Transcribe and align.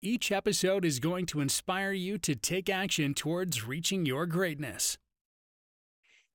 Each 0.00 0.30
episode 0.30 0.84
is 0.84 1.00
going 1.00 1.26
to 1.26 1.40
inspire 1.40 1.90
you 1.90 2.18
to 2.18 2.36
take 2.36 2.70
action 2.70 3.14
towards 3.14 3.66
reaching 3.66 4.06
your 4.06 4.26
greatness. 4.26 4.96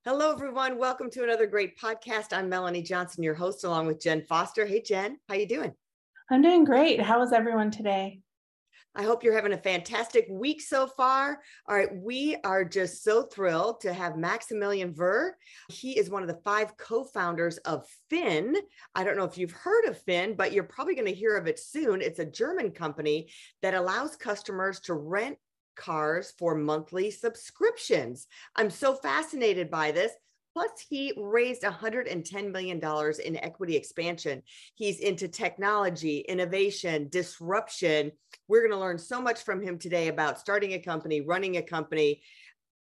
Hello, 0.04 0.32
everyone. 0.32 0.76
Welcome 0.76 1.08
to 1.12 1.24
another 1.24 1.46
great 1.46 1.78
podcast. 1.78 2.34
I'm 2.34 2.50
Melanie 2.50 2.82
Johnson, 2.82 3.22
your 3.22 3.32
host, 3.32 3.64
along 3.64 3.86
with 3.86 4.02
Jenn 4.02 4.20
Foster. 4.20 4.66
Hey, 4.66 4.82
Jenn, 4.82 5.16
how 5.30 5.36
you 5.36 5.48
doing? 5.48 5.72
I'm 6.30 6.42
doing 6.42 6.64
great. 6.64 7.00
How 7.00 7.22
is 7.22 7.32
everyone 7.32 7.70
today? 7.70 8.20
I 8.94 9.02
hope 9.02 9.24
you're 9.24 9.34
having 9.34 9.52
a 9.52 9.58
fantastic 9.58 10.26
week 10.30 10.60
so 10.60 10.86
far. 10.86 11.40
All 11.68 11.76
right, 11.76 11.94
we 11.94 12.36
are 12.44 12.64
just 12.64 13.02
so 13.02 13.24
thrilled 13.24 13.80
to 13.80 13.92
have 13.92 14.16
Maximilian 14.16 14.94
Wühr. 14.94 15.32
He 15.68 15.98
is 15.98 16.10
one 16.10 16.22
of 16.22 16.28
the 16.28 16.40
five 16.44 16.76
co 16.76 17.04
founders 17.04 17.58
of 17.58 17.86
Finn. 18.08 18.56
I 18.94 19.04
don't 19.04 19.16
know 19.16 19.24
if 19.24 19.36
you've 19.36 19.52
heard 19.52 19.86
of 19.86 20.00
Finn, 20.02 20.34
but 20.36 20.52
you're 20.52 20.64
probably 20.64 20.94
going 20.94 21.08
to 21.08 21.14
hear 21.14 21.36
of 21.36 21.46
it 21.46 21.58
soon. 21.58 22.00
It's 22.00 22.20
a 22.20 22.24
German 22.24 22.70
company 22.70 23.30
that 23.62 23.74
allows 23.74 24.16
customers 24.16 24.80
to 24.80 24.94
rent 24.94 25.38
cars 25.74 26.32
for 26.38 26.54
monthly 26.54 27.10
subscriptions. 27.10 28.26
I'm 28.54 28.70
so 28.70 28.94
fascinated 28.94 29.70
by 29.70 29.90
this. 29.90 30.12
Plus, 30.54 30.70
he 30.88 31.12
raised 31.16 31.62
$110 31.62 32.52
million 32.52 32.80
in 33.24 33.44
equity 33.44 33.74
expansion. 33.74 34.40
He's 34.76 35.00
into 35.00 35.26
technology, 35.26 36.20
innovation, 36.20 37.08
disruption. 37.10 38.12
We're 38.46 38.60
going 38.60 38.70
to 38.70 38.78
learn 38.78 38.98
so 38.98 39.20
much 39.20 39.42
from 39.42 39.60
him 39.60 39.78
today 39.78 40.06
about 40.06 40.38
starting 40.38 40.74
a 40.74 40.78
company, 40.78 41.20
running 41.20 41.56
a 41.56 41.62
company, 41.62 42.22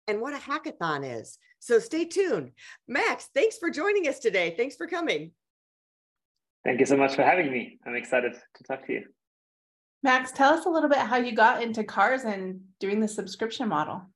and 0.06 0.20
what 0.20 0.34
a 0.34 0.36
hackathon 0.36 1.20
is. 1.20 1.38
So 1.60 1.78
stay 1.78 2.04
tuned. 2.04 2.50
Max, 2.88 3.30
thanks 3.34 3.56
for 3.56 3.70
joining 3.70 4.06
us 4.06 4.18
today. 4.18 4.54
Thanks 4.54 4.76
for 4.76 4.86
coming. 4.86 5.30
Thank 6.66 6.78
you 6.78 6.86
so 6.86 6.98
much 6.98 7.14
for 7.14 7.22
having 7.22 7.50
me. 7.50 7.78
I'm 7.86 7.96
excited 7.96 8.34
to 8.34 8.64
talk 8.64 8.86
to 8.86 8.92
you. 8.92 9.04
Max, 10.02 10.30
tell 10.32 10.52
us 10.52 10.66
a 10.66 10.68
little 10.68 10.90
bit 10.90 10.98
how 10.98 11.16
you 11.16 11.34
got 11.34 11.62
into 11.62 11.84
cars 11.84 12.24
and 12.24 12.60
doing 12.80 13.00
the 13.00 13.08
subscription 13.08 13.68
model. 13.68 14.10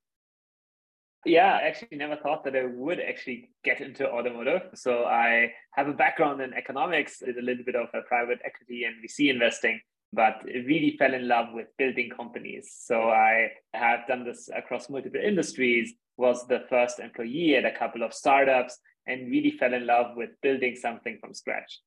Yeah, 1.27 1.59
I 1.61 1.67
actually 1.67 1.97
never 1.97 2.15
thought 2.15 2.45
that 2.45 2.55
I 2.55 2.65
would 2.65 3.01
actually 3.01 3.49
get 3.65 3.81
into 3.81 4.09
automotive. 4.09 4.61
So 4.75 5.03
I 5.03 5.51
have 5.71 5.89
a 5.89 5.93
background 5.93 6.41
in 6.41 6.53
economics, 6.53 7.19
did 7.19 7.37
a 7.37 7.41
little 7.41 7.65
bit 7.65 7.75
of 7.75 7.87
a 7.93 8.01
private 8.07 8.39
equity 8.45 8.85
and 8.85 8.95
VC 9.03 9.29
investing, 9.29 9.81
but 10.13 10.41
really 10.45 10.95
fell 10.97 11.13
in 11.13 11.27
love 11.27 11.47
with 11.51 11.67
building 11.77 12.09
companies. 12.15 12.73
So 12.79 13.09
I 13.09 13.49
have 13.73 14.07
done 14.07 14.23
this 14.23 14.49
across 14.55 14.89
multiple 14.89 15.19
industries, 15.21 15.93
was 16.15 16.47
the 16.47 16.63
first 16.69 16.99
employee 16.99 17.57
at 17.57 17.65
a 17.65 17.77
couple 17.77 18.03
of 18.03 18.13
startups, 18.13 18.79
and 19.05 19.29
really 19.29 19.51
fell 19.51 19.73
in 19.73 19.85
love 19.85 20.15
with 20.15 20.29
building 20.41 20.77
something 20.77 21.17
from 21.19 21.33
scratch. 21.33 21.81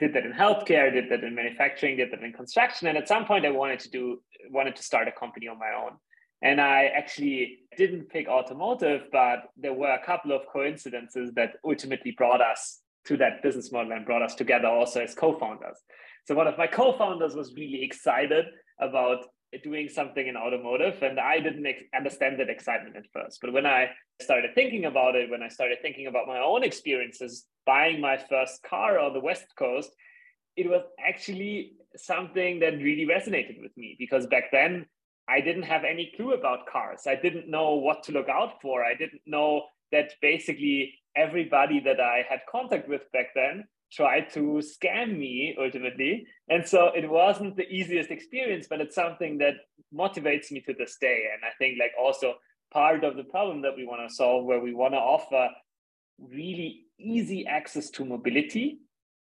Did 0.00 0.14
that 0.14 0.24
in 0.24 0.32
healthcare, 0.32 0.90
did 0.90 1.10
that 1.10 1.22
in 1.24 1.34
manufacturing, 1.34 1.98
did 1.98 2.10
that 2.10 2.22
in 2.22 2.32
construction, 2.32 2.88
and 2.88 2.96
at 2.96 3.06
some 3.06 3.26
point 3.26 3.44
I 3.44 3.50
wanted 3.50 3.80
to 3.80 3.90
do 3.90 4.22
wanted 4.50 4.76
to 4.76 4.82
start 4.82 5.08
a 5.08 5.12
company 5.12 5.46
on 5.46 5.58
my 5.58 5.72
own. 5.76 5.92
And 6.42 6.60
I 6.60 6.86
actually 6.94 7.60
didn't 7.76 8.10
pick 8.10 8.28
automotive, 8.28 9.02
but 9.10 9.44
there 9.56 9.72
were 9.72 9.92
a 9.92 10.04
couple 10.04 10.32
of 10.32 10.42
coincidences 10.52 11.32
that 11.34 11.56
ultimately 11.64 12.12
brought 12.12 12.40
us 12.40 12.80
to 13.06 13.16
that 13.16 13.42
business 13.42 13.72
model 13.72 13.92
and 13.92 14.04
brought 14.04 14.22
us 14.22 14.34
together 14.34 14.68
also 14.68 15.00
as 15.00 15.14
co 15.14 15.38
founders. 15.38 15.78
So, 16.26 16.34
one 16.34 16.46
of 16.46 16.58
my 16.58 16.66
co 16.66 16.96
founders 16.98 17.34
was 17.34 17.54
really 17.54 17.82
excited 17.82 18.46
about 18.80 19.24
doing 19.62 19.88
something 19.88 20.26
in 20.26 20.36
automotive, 20.36 21.02
and 21.02 21.18
I 21.18 21.40
didn't 21.40 21.66
ex- 21.66 21.82
understand 21.96 22.40
that 22.40 22.50
excitement 22.50 22.96
at 22.96 23.04
first. 23.12 23.40
But 23.40 23.52
when 23.52 23.64
I 23.64 23.90
started 24.20 24.54
thinking 24.54 24.84
about 24.84 25.14
it, 25.14 25.30
when 25.30 25.42
I 25.42 25.48
started 25.48 25.78
thinking 25.80 26.08
about 26.08 26.26
my 26.26 26.38
own 26.38 26.64
experiences 26.64 27.46
buying 27.64 28.00
my 28.00 28.16
first 28.16 28.62
car 28.62 28.98
on 28.98 29.12
the 29.12 29.20
West 29.20 29.46
Coast, 29.58 29.90
it 30.56 30.68
was 30.68 30.82
actually 30.98 31.72
something 31.96 32.60
that 32.60 32.74
really 32.74 33.06
resonated 33.06 33.60
with 33.62 33.76
me 33.76 33.96
because 33.98 34.26
back 34.26 34.50
then 34.52 34.86
I 35.28 35.40
didn't 35.40 35.64
have 35.64 35.84
any 35.84 36.12
clue 36.16 36.34
about 36.34 36.66
cars. 36.66 37.02
I 37.06 37.16
didn't 37.16 37.48
know 37.48 37.74
what 37.74 38.02
to 38.04 38.12
look 38.12 38.28
out 38.28 38.60
for. 38.62 38.84
I 38.84 38.94
didn't 38.94 39.22
know 39.26 39.62
that 39.92 40.12
basically 40.20 40.94
everybody 41.16 41.80
that 41.80 42.00
I 42.00 42.24
had 42.28 42.40
contact 42.50 42.88
with 42.88 43.10
back 43.12 43.26
then 43.34 43.64
tried 43.92 44.30
to 44.30 44.60
scam 44.62 45.18
me 45.18 45.56
ultimately. 45.60 46.26
And 46.48 46.66
so 46.66 46.90
it 46.94 47.08
wasn't 47.08 47.56
the 47.56 47.68
easiest 47.68 48.10
experience, 48.10 48.66
but 48.68 48.80
it's 48.80 48.94
something 48.94 49.38
that 49.38 49.54
motivates 49.94 50.50
me 50.50 50.60
to 50.62 50.74
this 50.74 50.96
day. 51.00 51.24
And 51.32 51.42
I 51.44 51.52
think 51.58 51.78
like 51.78 51.92
also 52.00 52.34
part 52.72 53.04
of 53.04 53.16
the 53.16 53.24
problem 53.24 53.62
that 53.62 53.76
we 53.76 53.86
want 53.86 54.08
to 54.08 54.14
solve 54.14 54.44
where 54.44 54.60
we 54.60 54.74
want 54.74 54.94
to 54.94 54.98
offer 54.98 55.48
really 56.18 56.82
easy 56.98 57.46
access 57.46 57.90
to 57.90 58.04
mobility 58.04 58.78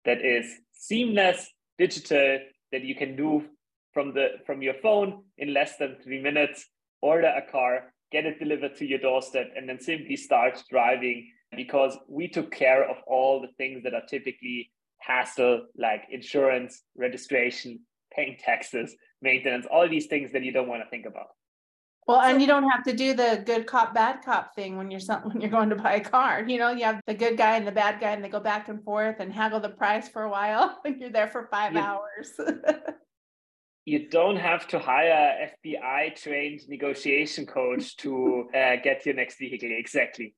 that 0.05 0.25
is 0.25 0.47
seamless, 0.73 1.49
digital, 1.79 2.39
that 2.73 2.83
you 2.83 2.95
can 2.95 3.17
do 3.17 3.45
from 3.93 4.15
the 4.15 4.29
from 4.47 4.63
your 4.63 4.75
phone 4.75 5.23
in 5.39 5.53
less 5.53 5.77
than 5.77 5.97
three 6.03 6.21
minutes 6.21 6.67
order 7.03 7.33
a 7.37 7.51
car 7.51 7.93
get 8.13 8.27
it 8.27 8.39
delivered 8.39 8.75
to 8.77 8.87
your 8.87 8.99
doorstep 8.99 9.51
and 9.57 9.69
then 9.69 9.81
simply 9.81 10.17
start 10.17 10.63
driving 10.71 11.31
because 11.57 11.97
we 12.09 12.29
took 12.29 12.51
care 12.51 12.89
of 12.89 12.97
all 13.07 13.41
the 13.41 13.53
things 13.57 13.83
that 13.83 13.95
are 13.95 14.07
typically 14.09 14.71
hassle 14.99 15.67
like 15.77 16.03
insurance 16.11 16.83
registration 16.97 17.81
paying 18.13 18.37
taxes 18.39 18.95
maintenance 19.23 19.67
all 19.71 19.89
these 19.89 20.07
things 20.07 20.33
that 20.33 20.43
you 20.45 20.53
don't 20.53 20.69
want 20.69 20.83
to 20.83 20.91
think 20.91 21.07
about 21.07 21.29
well, 22.11 22.23
and 22.23 22.41
you 22.41 22.49
don't 22.49 22.69
have 22.69 22.83
to 22.85 22.93
do 22.93 23.15
the 23.15 23.41
good 23.47 23.69
cop, 23.69 23.95
bad 23.95 24.23
cop 24.25 24.57
thing 24.57 24.77
when 24.77 24.91
you're 24.91 25.01
when 25.23 25.41
you're 25.41 25.49
going 25.51 25.71
to 25.71 25.77
buy 25.77 25.95
a 25.95 26.01
car. 26.01 26.45
You 26.45 26.59
know, 26.59 26.71
you 26.73 26.85
have 26.85 27.01
the 27.07 27.15
good 27.15 27.37
guy 27.37 27.57
and 27.57 27.65
the 27.65 27.71
bad 27.71 28.01
guy, 28.01 28.11
and 28.11 28.25
they 28.25 28.29
go 28.29 28.41
back 28.41 28.69
and 28.69 28.83
forth 28.83 29.21
and 29.21 29.33
haggle 29.33 29.61
the 29.61 29.69
price 29.69 30.09
for 30.09 30.25
a 30.25 30.29
while. 30.29 30.81
And 30.85 31.01
you're 31.01 31.11
there 31.11 31.29
for 31.29 31.47
five 31.53 31.77
hours. 31.77 32.33
you 33.85 34.09
don't 34.09 34.37
have 34.37 34.69
to 34.69 34.79
hire 34.79 35.51
FBI 35.65 36.15
trained 36.15 36.61
negotiation 36.69 37.47
coach 37.47 37.97
to 37.99 38.49
uh, 38.55 38.77
get 38.83 39.05
your 39.07 39.15
next 39.15 39.39
vehicle. 39.39 39.71
Exactly. 39.73 40.35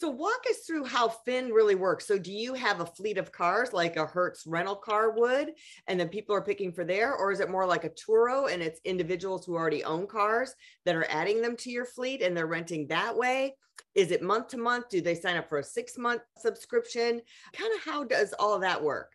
So 0.00 0.08
walk 0.08 0.44
us 0.48 0.60
through 0.66 0.86
how 0.86 1.08
Finn 1.08 1.50
really 1.50 1.74
works. 1.74 2.06
So 2.06 2.18
do 2.18 2.32
you 2.32 2.54
have 2.54 2.80
a 2.80 2.86
fleet 2.86 3.18
of 3.18 3.32
cars 3.32 3.74
like 3.74 3.96
a 3.96 4.06
Hertz 4.06 4.46
rental 4.46 4.76
car 4.76 5.10
would, 5.10 5.50
and 5.88 6.00
then 6.00 6.08
people 6.08 6.34
are 6.34 6.40
picking 6.40 6.72
for 6.72 6.84
there, 6.84 7.14
or 7.14 7.32
is 7.32 7.40
it 7.40 7.50
more 7.50 7.66
like 7.66 7.84
a 7.84 7.90
Turo 7.90 8.50
and 8.50 8.62
it's 8.62 8.80
individuals 8.86 9.44
who 9.44 9.54
already 9.54 9.84
own 9.84 10.06
cars 10.06 10.54
that 10.86 10.96
are 10.96 11.06
adding 11.10 11.42
them 11.42 11.54
to 11.56 11.70
your 11.70 11.84
fleet 11.84 12.22
and 12.22 12.34
they're 12.34 12.46
renting 12.46 12.86
that 12.86 13.14
way? 13.14 13.54
Is 13.94 14.10
it 14.10 14.22
month 14.22 14.48
to 14.48 14.56
month? 14.56 14.88
Do 14.88 15.02
they 15.02 15.14
sign 15.14 15.36
up 15.36 15.50
for 15.50 15.58
a 15.58 15.64
six 15.64 15.98
month 15.98 16.22
subscription? 16.38 17.20
Kind 17.52 17.74
of 17.74 17.84
how 17.84 18.04
does 18.04 18.32
all 18.38 18.54
of 18.54 18.62
that 18.62 18.82
work? 18.82 19.12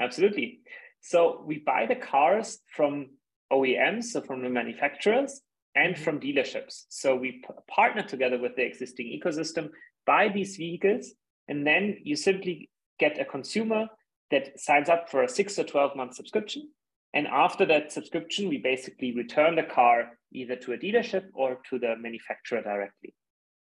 Absolutely. 0.00 0.60
So 1.00 1.42
we 1.46 1.58
buy 1.58 1.86
the 1.86 1.96
cars 1.96 2.58
from 2.66 3.10
OEMs, 3.52 4.04
so 4.04 4.20
from 4.20 4.42
the 4.42 4.48
manufacturers, 4.48 5.40
and 5.74 5.94
mm-hmm. 5.94 6.02
from 6.02 6.20
dealerships. 6.20 6.84
So 6.88 7.16
we 7.16 7.42
partner 7.68 8.02
together 8.02 8.38
with 8.38 8.56
the 8.56 8.64
existing 8.64 9.06
ecosystem, 9.06 9.70
buy 10.06 10.28
these 10.28 10.56
vehicles, 10.56 11.12
and 11.48 11.66
then 11.66 11.98
you 12.02 12.16
simply 12.16 12.70
get 12.98 13.20
a 13.20 13.24
consumer 13.24 13.86
that 14.30 14.58
signs 14.60 14.88
up 14.88 15.08
for 15.08 15.22
a 15.22 15.28
six 15.28 15.58
or 15.58 15.64
12 15.64 15.96
month 15.96 16.14
subscription. 16.14 16.68
And 17.14 17.26
after 17.26 17.64
that 17.66 17.90
subscription, 17.90 18.48
we 18.48 18.58
basically 18.58 19.16
return 19.16 19.56
the 19.56 19.62
car 19.62 20.18
either 20.32 20.56
to 20.56 20.72
a 20.74 20.78
dealership 20.78 21.24
or 21.32 21.58
to 21.70 21.78
the 21.78 21.96
manufacturer 21.98 22.62
directly. 22.62 23.14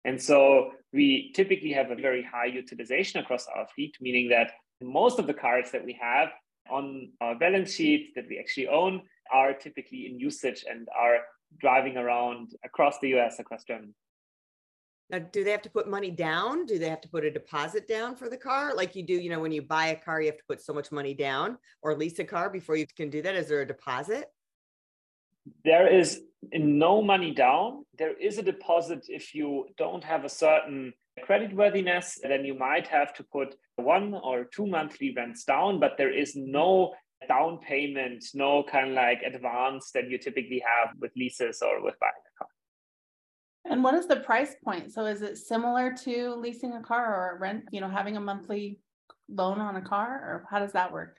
And 0.05 0.21
so 0.21 0.71
we 0.93 1.31
typically 1.35 1.71
have 1.73 1.91
a 1.91 1.95
very 1.95 2.23
high 2.23 2.45
utilization 2.45 3.19
across 3.19 3.47
our 3.53 3.67
fleet, 3.75 3.95
meaning 3.99 4.29
that 4.29 4.51
most 4.81 5.19
of 5.19 5.27
the 5.27 5.33
cars 5.33 5.71
that 5.71 5.85
we 5.85 5.97
have 6.01 6.29
on 6.73 7.11
our 7.21 7.35
balance 7.35 7.71
sheet 7.73 8.13
that 8.15 8.25
we 8.27 8.39
actually 8.39 8.67
own 8.67 9.01
are 9.31 9.53
typically 9.53 10.07
in 10.07 10.19
usage 10.19 10.65
and 10.69 10.87
are 10.99 11.19
driving 11.59 11.97
around 11.97 12.51
across 12.65 12.99
the 12.99 13.15
US, 13.15 13.39
across 13.39 13.63
Germany. 13.63 13.93
Now, 15.09 15.19
do 15.19 15.43
they 15.43 15.51
have 15.51 15.61
to 15.61 15.69
put 15.69 15.87
money 15.87 16.09
down? 16.09 16.65
Do 16.65 16.79
they 16.79 16.89
have 16.89 17.01
to 17.01 17.09
put 17.09 17.23
a 17.23 17.29
deposit 17.29 17.87
down 17.87 18.15
for 18.15 18.29
the 18.29 18.37
car? 18.37 18.73
Like 18.75 18.95
you 18.95 19.03
do, 19.03 19.13
you 19.13 19.29
know, 19.29 19.39
when 19.39 19.51
you 19.51 19.61
buy 19.61 19.87
a 19.87 19.95
car, 19.95 20.21
you 20.21 20.27
have 20.27 20.37
to 20.37 20.43
put 20.47 20.61
so 20.61 20.73
much 20.73 20.91
money 20.91 21.13
down 21.13 21.57
or 21.83 21.95
lease 21.95 22.17
a 22.19 22.23
car 22.23 22.49
before 22.49 22.75
you 22.75 22.87
can 22.97 23.09
do 23.11 23.21
that. 23.21 23.35
Is 23.35 23.47
there 23.49 23.61
a 23.61 23.67
deposit? 23.67 24.25
There 25.63 25.87
is 25.87 26.21
no 26.53 27.01
money 27.01 27.31
down. 27.31 27.85
There 27.97 28.17
is 28.17 28.37
a 28.37 28.43
deposit 28.43 29.05
if 29.09 29.35
you 29.35 29.67
don't 29.77 30.03
have 30.03 30.25
a 30.25 30.29
certain 30.29 30.93
creditworthiness, 31.21 32.17
then 32.21 32.45
you 32.45 32.57
might 32.57 32.87
have 32.87 33.13
to 33.15 33.23
put 33.23 33.55
one 33.75 34.13
or 34.13 34.45
two 34.45 34.67
monthly 34.67 35.13
rents 35.15 35.43
down, 35.43 35.79
but 35.79 35.97
there 35.97 36.11
is 36.13 36.35
no 36.35 36.93
down 37.27 37.59
payment, 37.59 38.23
no 38.33 38.63
kind 38.63 38.89
of 38.89 38.95
like 38.95 39.21
advance 39.23 39.91
that 39.91 40.09
you 40.09 40.17
typically 40.17 40.61
have 40.65 40.95
with 40.99 41.11
leases 41.15 41.61
or 41.61 41.83
with 41.83 41.97
buying 41.99 42.11
a 42.11 42.37
car. 42.37 42.47
And 43.65 43.83
what 43.83 43.93
is 43.93 44.07
the 44.07 44.17
price 44.17 44.55
point? 44.63 44.91
So 44.91 45.05
is 45.05 45.21
it 45.21 45.37
similar 45.37 45.93
to 46.03 46.35
leasing 46.35 46.73
a 46.73 46.81
car 46.81 47.05
or 47.05 47.39
rent, 47.39 47.65
you 47.71 47.79
know, 47.79 47.89
having 47.89 48.17
a 48.17 48.21
monthly 48.21 48.79
loan 49.29 49.59
on 49.59 49.77
a 49.77 49.81
car 49.81 50.09
or 50.09 50.45
how 50.49 50.59
does 50.59 50.73
that 50.73 50.91
work? 50.91 51.17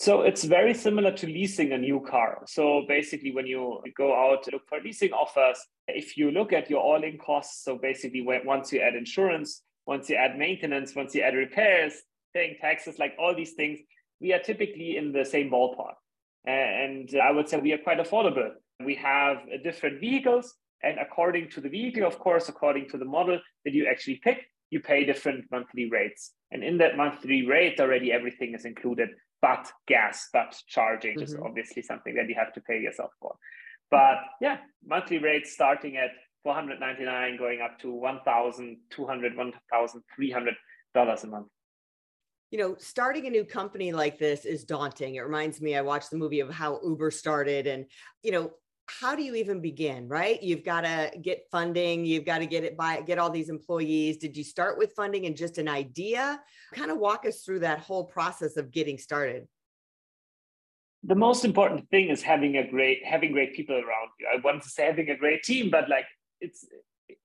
So 0.00 0.22
it's 0.22 0.44
very 0.44 0.72
similar 0.72 1.12
to 1.12 1.26
leasing 1.26 1.72
a 1.72 1.78
new 1.78 2.00
car. 2.00 2.42
So 2.46 2.86
basically, 2.88 3.32
when 3.32 3.46
you 3.46 3.82
go 3.98 4.14
out 4.14 4.44
to 4.44 4.52
look 4.52 4.66
for 4.66 4.80
leasing 4.80 5.12
offers, 5.12 5.58
if 5.88 6.16
you 6.16 6.30
look 6.30 6.54
at 6.54 6.70
your 6.70 6.80
all 6.80 7.04
in 7.04 7.18
costs, 7.18 7.62
so 7.62 7.76
basically, 7.76 8.22
once 8.22 8.72
you 8.72 8.80
add 8.80 8.94
insurance, 8.94 9.60
once 9.84 10.08
you 10.08 10.16
add 10.16 10.38
maintenance, 10.38 10.94
once 10.94 11.14
you 11.14 11.20
add 11.20 11.34
repairs, 11.34 11.92
paying 12.32 12.56
taxes, 12.62 12.98
like 12.98 13.12
all 13.18 13.34
these 13.36 13.52
things, 13.52 13.78
we 14.22 14.32
are 14.32 14.38
typically 14.38 14.96
in 14.96 15.12
the 15.12 15.22
same 15.22 15.50
ballpark. 15.50 15.96
And 16.46 17.14
I 17.22 17.30
would 17.30 17.50
say 17.50 17.58
we 17.58 17.74
are 17.74 17.84
quite 17.84 17.98
affordable. 17.98 18.52
We 18.82 18.94
have 18.94 19.36
different 19.62 20.00
vehicles, 20.00 20.54
and 20.82 20.98
according 20.98 21.50
to 21.50 21.60
the 21.60 21.68
vehicle, 21.68 22.06
of 22.06 22.18
course, 22.18 22.48
according 22.48 22.88
to 22.88 22.96
the 22.96 23.04
model 23.04 23.38
that 23.66 23.74
you 23.74 23.86
actually 23.86 24.18
pick, 24.24 24.46
you 24.70 24.80
pay 24.80 25.04
different 25.04 25.44
monthly 25.50 25.90
rates. 25.90 26.32
And 26.52 26.64
in 26.64 26.78
that 26.78 26.96
monthly 26.96 27.44
rate, 27.44 27.78
already 27.78 28.10
everything 28.10 28.54
is 28.54 28.64
included 28.64 29.10
but 29.42 29.70
gas, 29.86 30.28
but 30.32 30.56
charging 30.66 31.14
mm-hmm. 31.14 31.22
is 31.22 31.36
obviously 31.42 31.82
something 31.82 32.14
that 32.14 32.28
you 32.28 32.34
have 32.36 32.52
to 32.54 32.60
pay 32.60 32.80
yourself 32.80 33.10
for. 33.20 33.34
But 33.90 34.18
yeah, 34.40 34.58
monthly 34.86 35.18
rates 35.18 35.52
starting 35.52 35.96
at 35.96 36.10
499 36.44 37.38
going 37.38 37.60
up 37.60 37.78
to 37.80 37.88
$1,200, 37.88 38.76
$1,300 38.94 41.24
a 41.24 41.26
month. 41.26 41.48
You 42.50 42.58
know, 42.58 42.76
starting 42.78 43.26
a 43.26 43.30
new 43.30 43.44
company 43.44 43.92
like 43.92 44.18
this 44.18 44.44
is 44.44 44.64
daunting. 44.64 45.14
It 45.14 45.20
reminds 45.20 45.60
me, 45.60 45.76
I 45.76 45.82
watched 45.82 46.10
the 46.10 46.18
movie 46.18 46.40
of 46.40 46.50
how 46.50 46.80
Uber 46.82 47.12
started, 47.12 47.66
and, 47.66 47.86
you 48.22 48.32
know, 48.32 48.50
how 48.98 49.14
do 49.14 49.22
you 49.22 49.34
even 49.34 49.60
begin 49.60 50.08
right? 50.08 50.42
You've 50.42 50.64
got 50.64 50.82
to 50.82 51.10
get 51.20 51.46
funding 51.50 52.04
you've 52.04 52.24
got 52.24 52.38
to 52.38 52.46
get 52.46 52.64
it 52.64 52.76
by 52.76 53.00
get 53.02 53.18
all 53.18 53.30
these 53.30 53.48
employees. 53.48 54.16
Did 54.18 54.36
you 54.36 54.44
start 54.44 54.78
with 54.78 54.92
funding 54.92 55.26
and 55.26 55.36
just 55.36 55.58
an 55.58 55.68
idea? 55.68 56.40
Kind 56.74 56.90
of 56.90 56.98
walk 56.98 57.26
us 57.26 57.42
through 57.42 57.60
that 57.60 57.80
whole 57.80 58.04
process 58.04 58.56
of 58.56 58.70
getting 58.70 58.98
started. 58.98 59.46
The 61.04 61.14
most 61.14 61.44
important 61.44 61.88
thing 61.90 62.08
is 62.08 62.22
having 62.22 62.56
a 62.56 62.68
great 62.68 63.04
having 63.04 63.32
great 63.32 63.54
people 63.54 63.76
around 63.76 64.10
you. 64.18 64.26
I 64.32 64.40
want 64.40 64.62
to 64.62 64.68
say 64.68 64.86
having 64.86 65.10
a 65.10 65.16
great 65.16 65.42
team 65.42 65.70
but 65.70 65.88
like 65.88 66.06
it's 66.40 66.64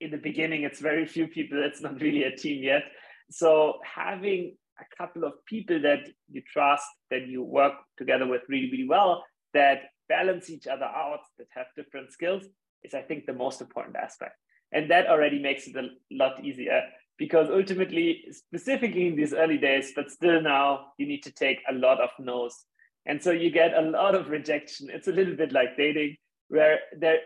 in 0.00 0.10
the 0.10 0.18
beginning 0.18 0.62
it's 0.62 0.80
very 0.80 1.06
few 1.06 1.26
people 1.26 1.62
it's 1.64 1.80
not 1.80 2.00
really 2.00 2.24
a 2.24 2.36
team 2.36 2.62
yet. 2.62 2.84
So 3.30 3.78
having 3.84 4.56
a 4.78 4.96
couple 4.96 5.24
of 5.24 5.32
people 5.46 5.80
that 5.82 6.08
you 6.30 6.42
trust 6.52 6.86
that 7.10 7.26
you 7.26 7.42
work 7.42 7.74
together 7.98 8.26
with 8.26 8.42
really 8.48 8.70
really 8.70 8.88
well 8.88 9.24
that 9.54 9.78
balance 10.08 10.50
each 10.50 10.66
other 10.66 10.84
out, 10.84 11.20
that 11.38 11.48
have 11.54 11.66
different 11.76 12.12
skills, 12.12 12.44
is 12.82 12.94
I 12.94 13.02
think 13.02 13.26
the 13.26 13.32
most 13.32 13.60
important 13.60 13.96
aspect. 13.96 14.36
And 14.72 14.90
that 14.90 15.06
already 15.06 15.38
makes 15.38 15.66
it 15.66 15.76
a 15.76 15.88
lot 16.10 16.44
easier 16.44 16.82
because 17.18 17.48
ultimately, 17.50 18.24
specifically 18.30 19.06
in 19.06 19.16
these 19.16 19.32
early 19.32 19.58
days, 19.58 19.92
but 19.94 20.10
still 20.10 20.40
now, 20.40 20.88
you 20.98 21.06
need 21.06 21.22
to 21.22 21.32
take 21.32 21.58
a 21.68 21.74
lot 21.74 22.00
of 22.00 22.10
no's. 22.18 22.64
And 23.06 23.22
so 23.22 23.30
you 23.30 23.50
get 23.50 23.74
a 23.74 23.80
lot 23.80 24.14
of 24.14 24.28
rejection. 24.28 24.88
It's 24.90 25.08
a 25.08 25.12
little 25.12 25.34
bit 25.34 25.52
like 25.52 25.76
dating, 25.76 26.16
where 26.48 26.80
there 26.98 27.20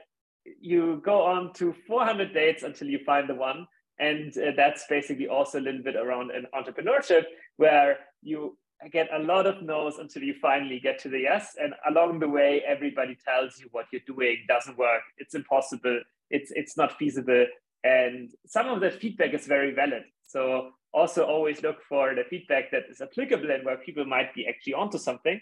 you 0.60 1.00
go 1.04 1.22
on 1.22 1.52
to 1.54 1.74
400 1.86 2.32
dates 2.32 2.62
until 2.62 2.88
you 2.88 3.00
find 3.04 3.28
the 3.28 3.34
one. 3.34 3.66
And 3.98 4.32
uh, 4.38 4.52
that's 4.56 4.84
basically 4.88 5.28
also 5.28 5.58
a 5.58 5.60
little 5.60 5.82
bit 5.82 5.96
around 5.96 6.30
an 6.30 6.46
entrepreneurship 6.54 7.24
where 7.56 7.98
you 8.22 8.56
get 8.88 9.08
a 9.12 9.18
lot 9.18 9.46
of 9.46 9.62
no's 9.62 9.98
until 9.98 10.22
you 10.22 10.34
finally 10.40 10.80
get 10.80 10.98
to 11.00 11.08
the 11.08 11.20
yes. 11.20 11.56
And 11.60 11.74
along 11.88 12.20
the 12.20 12.28
way, 12.28 12.62
everybody 12.66 13.16
tells 13.24 13.58
you 13.58 13.68
what 13.72 13.86
you're 13.92 14.02
doing 14.06 14.38
doesn't 14.48 14.78
work. 14.78 15.02
It's 15.18 15.34
impossible. 15.34 16.00
It's 16.30 16.50
it's 16.52 16.76
not 16.76 16.96
feasible. 16.98 17.46
And 17.84 18.30
some 18.46 18.68
of 18.68 18.80
the 18.80 18.90
feedback 18.90 19.34
is 19.34 19.46
very 19.46 19.72
valid. 19.72 20.04
So 20.26 20.70
also 20.92 21.24
always 21.24 21.62
look 21.62 21.82
for 21.88 22.14
the 22.14 22.24
feedback 22.28 22.70
that 22.70 22.84
is 22.90 23.00
applicable 23.00 23.50
and 23.50 23.64
where 23.64 23.76
people 23.78 24.04
might 24.04 24.34
be 24.34 24.46
actually 24.46 24.74
onto 24.74 24.98
something. 24.98 25.40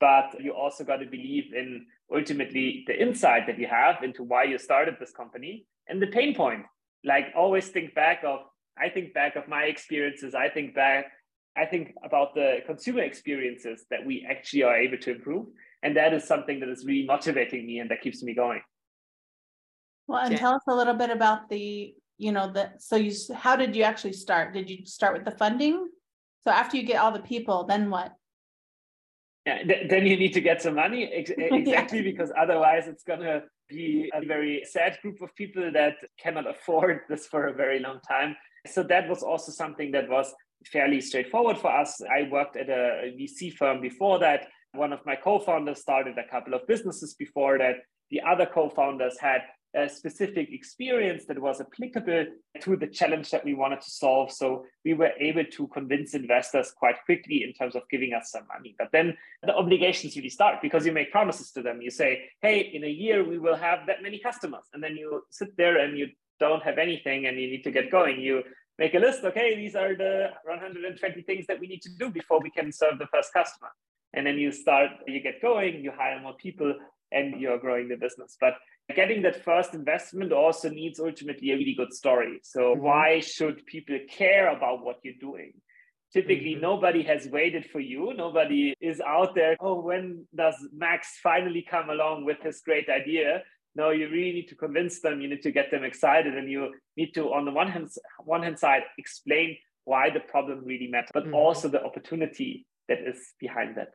But 0.00 0.40
you 0.40 0.52
also 0.52 0.84
got 0.84 0.98
to 0.98 1.06
believe 1.06 1.52
in 1.54 1.86
ultimately 2.14 2.84
the 2.86 3.00
insight 3.00 3.46
that 3.46 3.58
you 3.58 3.66
have 3.66 4.02
into 4.02 4.22
why 4.22 4.44
you 4.44 4.58
started 4.58 4.96
this 4.98 5.12
company 5.12 5.66
and 5.88 6.00
the 6.00 6.06
pain 6.06 6.34
point. 6.34 6.64
Like 7.04 7.26
always 7.36 7.68
think 7.68 7.94
back 7.94 8.22
of 8.24 8.40
I 8.80 8.88
think 8.88 9.12
back 9.12 9.34
of 9.36 9.48
my 9.48 9.64
experiences. 9.64 10.34
I 10.34 10.48
think 10.48 10.74
back 10.74 11.06
I 11.58 11.66
think 11.66 11.94
about 12.04 12.34
the 12.34 12.58
consumer 12.66 13.02
experiences 13.02 13.84
that 13.90 14.04
we 14.06 14.26
actually 14.28 14.62
are 14.62 14.76
able 14.76 14.98
to 14.98 15.10
improve. 15.10 15.46
And 15.82 15.96
that 15.96 16.12
is 16.14 16.24
something 16.24 16.60
that 16.60 16.68
is 16.68 16.84
really 16.84 17.06
motivating 17.06 17.66
me 17.66 17.80
and 17.80 17.90
that 17.90 18.00
keeps 18.00 18.22
me 18.22 18.34
going. 18.34 18.60
Well, 20.06 20.20
and 20.20 20.32
yeah. 20.32 20.38
tell 20.38 20.54
us 20.54 20.62
a 20.68 20.74
little 20.74 20.94
bit 20.94 21.10
about 21.10 21.50
the, 21.50 21.94
you 22.16 22.32
know, 22.32 22.50
the, 22.52 22.70
so 22.78 22.96
you, 22.96 23.12
how 23.34 23.56
did 23.56 23.74
you 23.76 23.82
actually 23.82 24.14
start? 24.14 24.54
Did 24.54 24.70
you 24.70 24.86
start 24.86 25.14
with 25.14 25.24
the 25.24 25.32
funding? 25.32 25.88
So 26.44 26.50
after 26.50 26.76
you 26.76 26.84
get 26.84 26.96
all 26.96 27.12
the 27.12 27.20
people, 27.20 27.64
then 27.64 27.90
what? 27.90 28.12
Yeah, 29.44 29.62
th- 29.62 29.90
then 29.90 30.06
you 30.06 30.16
need 30.16 30.32
to 30.34 30.40
get 30.40 30.62
some 30.62 30.74
money 30.74 31.04
ex- 31.12 31.30
exactly 31.36 31.98
yeah. 31.98 32.10
because 32.10 32.30
otherwise 32.38 32.86
it's 32.86 33.02
going 33.02 33.20
to 33.20 33.42
be 33.68 34.10
a 34.14 34.24
very 34.24 34.62
sad 34.64 34.98
group 35.02 35.20
of 35.20 35.34
people 35.34 35.70
that 35.72 35.96
cannot 36.18 36.48
afford 36.54 37.00
this 37.08 37.26
for 37.26 37.48
a 37.48 37.52
very 37.52 37.80
long 37.80 38.00
time. 38.00 38.36
So 38.66 38.82
that 38.84 39.08
was 39.08 39.22
also 39.22 39.52
something 39.52 39.92
that 39.92 40.08
was 40.08 40.32
fairly 40.66 41.00
straightforward 41.00 41.58
for 41.58 41.70
us. 41.70 42.00
I 42.02 42.28
worked 42.30 42.56
at 42.56 42.68
a 42.68 43.14
VC 43.18 43.52
firm 43.52 43.80
before 43.80 44.18
that. 44.20 44.48
One 44.72 44.92
of 44.92 45.04
my 45.06 45.16
co 45.16 45.38
founders 45.38 45.80
started 45.80 46.18
a 46.18 46.28
couple 46.30 46.54
of 46.54 46.66
businesses 46.66 47.14
before 47.14 47.58
that. 47.58 47.76
The 48.10 48.20
other 48.22 48.46
co 48.46 48.68
founders 48.68 49.18
had 49.18 49.42
a 49.74 49.88
specific 49.88 50.48
experience 50.50 51.26
that 51.26 51.38
was 51.38 51.60
applicable 51.60 52.26
to 52.60 52.76
the 52.76 52.86
challenge 52.86 53.30
that 53.30 53.44
we 53.44 53.54
wanted 53.54 53.80
to 53.82 53.90
solve. 53.90 54.32
So 54.32 54.64
we 54.84 54.94
were 54.94 55.12
able 55.20 55.44
to 55.44 55.68
convince 55.68 56.14
investors 56.14 56.72
quite 56.76 56.96
quickly 57.04 57.44
in 57.44 57.52
terms 57.52 57.76
of 57.76 57.82
giving 57.90 58.14
us 58.14 58.30
some 58.30 58.46
money. 58.52 58.74
But 58.78 58.88
then 58.92 59.16
the 59.42 59.54
obligations 59.54 60.16
really 60.16 60.30
start 60.30 60.62
because 60.62 60.86
you 60.86 60.92
make 60.92 61.12
promises 61.12 61.50
to 61.52 61.62
them. 61.62 61.82
You 61.82 61.90
say, 61.90 62.30
hey, 62.40 62.60
in 62.60 62.84
a 62.84 62.88
year 62.88 63.28
we 63.28 63.38
will 63.38 63.56
have 63.56 63.80
that 63.86 64.02
many 64.02 64.18
customers. 64.18 64.64
And 64.72 64.82
then 64.82 64.96
you 64.96 65.22
sit 65.30 65.54
there 65.56 65.78
and 65.78 65.98
you 65.98 66.08
don't 66.40 66.62
have 66.62 66.78
anything 66.78 67.26
and 67.26 67.38
you 67.38 67.48
need 67.48 67.64
to 67.64 67.70
get 67.70 67.90
going. 67.90 68.20
You 68.20 68.42
make 68.78 68.94
a 68.94 68.98
list. 68.98 69.24
Okay, 69.24 69.56
these 69.56 69.74
are 69.74 69.94
the 69.96 70.28
120 70.44 71.22
things 71.22 71.46
that 71.46 71.60
we 71.60 71.66
need 71.66 71.82
to 71.82 71.90
do 71.98 72.10
before 72.10 72.40
we 72.40 72.50
can 72.50 72.72
serve 72.72 72.98
the 72.98 73.06
first 73.06 73.32
customer. 73.32 73.70
And 74.14 74.26
then 74.26 74.38
you 74.38 74.52
start, 74.52 74.90
you 75.06 75.20
get 75.20 75.42
going, 75.42 75.82
you 75.82 75.92
hire 75.96 76.20
more 76.20 76.34
people, 76.34 76.74
and 77.12 77.40
you're 77.40 77.58
growing 77.58 77.88
the 77.88 77.96
business. 77.96 78.36
But 78.40 78.54
getting 78.94 79.22
that 79.22 79.44
first 79.44 79.74
investment 79.74 80.32
also 80.32 80.68
needs 80.68 81.00
ultimately 81.00 81.52
a 81.52 81.56
really 81.56 81.74
good 81.74 81.92
story. 81.92 82.40
So 82.42 82.60
mm-hmm. 82.60 82.82
why 82.82 83.20
should 83.20 83.64
people 83.66 83.98
care 84.08 84.54
about 84.54 84.84
what 84.84 84.98
you're 85.02 85.14
doing? 85.20 85.52
Typically, 86.12 86.52
mm-hmm. 86.52 86.62
nobody 86.62 87.02
has 87.02 87.26
waited 87.26 87.66
for 87.66 87.80
you. 87.80 88.14
Nobody 88.16 88.74
is 88.80 89.00
out 89.00 89.34
there. 89.34 89.56
Oh, 89.60 89.80
when 89.80 90.26
does 90.34 90.54
Max 90.74 91.18
finally 91.22 91.66
come 91.68 91.90
along 91.90 92.24
with 92.24 92.38
his 92.42 92.60
great 92.60 92.88
idea? 92.88 93.42
No 93.78 93.90
you 93.90 94.08
really 94.08 94.32
need 94.32 94.48
to 94.48 94.56
convince 94.56 95.00
them. 95.00 95.20
You 95.22 95.28
need 95.28 95.42
to 95.42 95.52
get 95.52 95.70
them 95.70 95.84
excited 95.84 96.36
and 96.36 96.50
you 96.50 96.74
need 96.96 97.14
to 97.14 97.32
on 97.32 97.44
the 97.46 97.52
one 97.52 97.68
hand 97.68 97.88
one 98.24 98.42
hand 98.42 98.58
side 98.58 98.82
explain 98.98 99.56
why 99.84 100.10
the 100.10 100.20
problem 100.20 100.64
really 100.64 100.88
matters 100.88 101.10
but 101.14 101.24
mm-hmm. 101.24 101.34
also 101.34 101.68
the 101.68 101.82
opportunity 101.82 102.66
that 102.88 102.98
is 103.00 103.20
behind 103.40 103.76
that. 103.76 103.90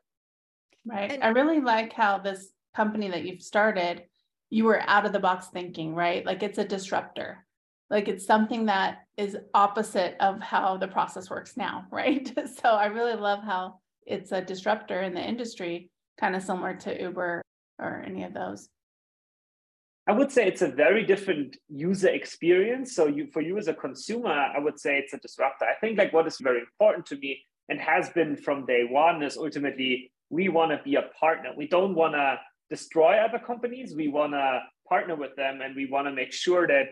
Right. 0.85 1.11
And- 1.11 1.23
i 1.23 1.27
really 1.27 1.59
like 1.59 1.93
how 1.93 2.17
this 2.17 2.49
company 2.75 3.09
that 3.09 3.25
you've 3.25 3.43
started 3.43 4.03
you 4.49 4.63
were 4.65 4.81
out 4.87 5.05
of 5.05 5.13
the 5.13 5.19
box 5.19 5.47
thinking 5.47 5.93
right? 5.93 6.25
Like 6.25 6.41
it's 6.43 6.59
a 6.59 6.71
disruptor. 6.75 7.45
Like 7.89 8.07
it's 8.07 8.25
something 8.25 8.67
that 8.67 8.99
is 9.17 9.37
opposite 9.53 10.15
of 10.19 10.39
how 10.39 10.77
the 10.77 10.87
process 10.87 11.29
works 11.29 11.57
now 11.57 11.85
right? 11.91 12.25
So 12.61 12.69
i 12.69 12.85
really 12.85 13.17
love 13.29 13.43
how 13.43 13.79
it's 14.05 14.31
a 14.31 14.41
disruptor 14.41 15.01
in 15.01 15.13
the 15.13 15.21
industry 15.33 15.89
kind 16.19 16.35
of 16.35 16.43
similar 16.43 16.73
to 16.75 17.01
uber 17.01 17.41
or 17.79 18.03
any 18.05 18.23
of 18.23 18.33
those 18.33 18.69
I 20.05 20.11
would 20.11 20.31
say 20.31 20.47
it's 20.47 20.61
a 20.61 20.67
very 20.67 21.05
different 21.05 21.55
user 21.69 22.09
experience. 22.09 22.93
So 22.93 23.07
you, 23.07 23.27
for 23.31 23.41
you 23.41 23.57
as 23.57 23.67
a 23.67 23.73
consumer, 23.73 24.31
I 24.31 24.59
would 24.59 24.79
say 24.79 24.97
it's 24.97 25.13
a 25.13 25.17
disruptor. 25.17 25.65
I 25.65 25.75
think 25.79 25.97
like 25.97 26.11
what 26.11 26.27
is 26.27 26.37
very 26.41 26.59
important 26.59 27.05
to 27.07 27.17
me 27.17 27.41
and 27.69 27.79
has 27.79 28.09
been 28.09 28.35
from 28.35 28.65
day 28.65 28.83
one 28.89 29.23
is 29.23 29.37
ultimately 29.37 30.11
we 30.29 30.49
want 30.49 30.71
to 30.71 30.81
be 30.83 30.95
a 30.95 31.09
partner. 31.17 31.51
We 31.55 31.67
don't 31.67 31.95
want 31.95 32.15
to 32.15 32.39
destroy 32.69 33.17
other 33.17 33.39
companies. 33.39 33.95
We 33.95 34.09
want 34.09 34.33
to 34.33 34.61
partner 34.89 35.15
with 35.15 35.35
them 35.37 35.61
and 35.61 35.75
we 35.75 35.85
want 35.85 36.07
to 36.07 36.11
make 36.11 36.33
sure 36.33 36.67
that 36.67 36.87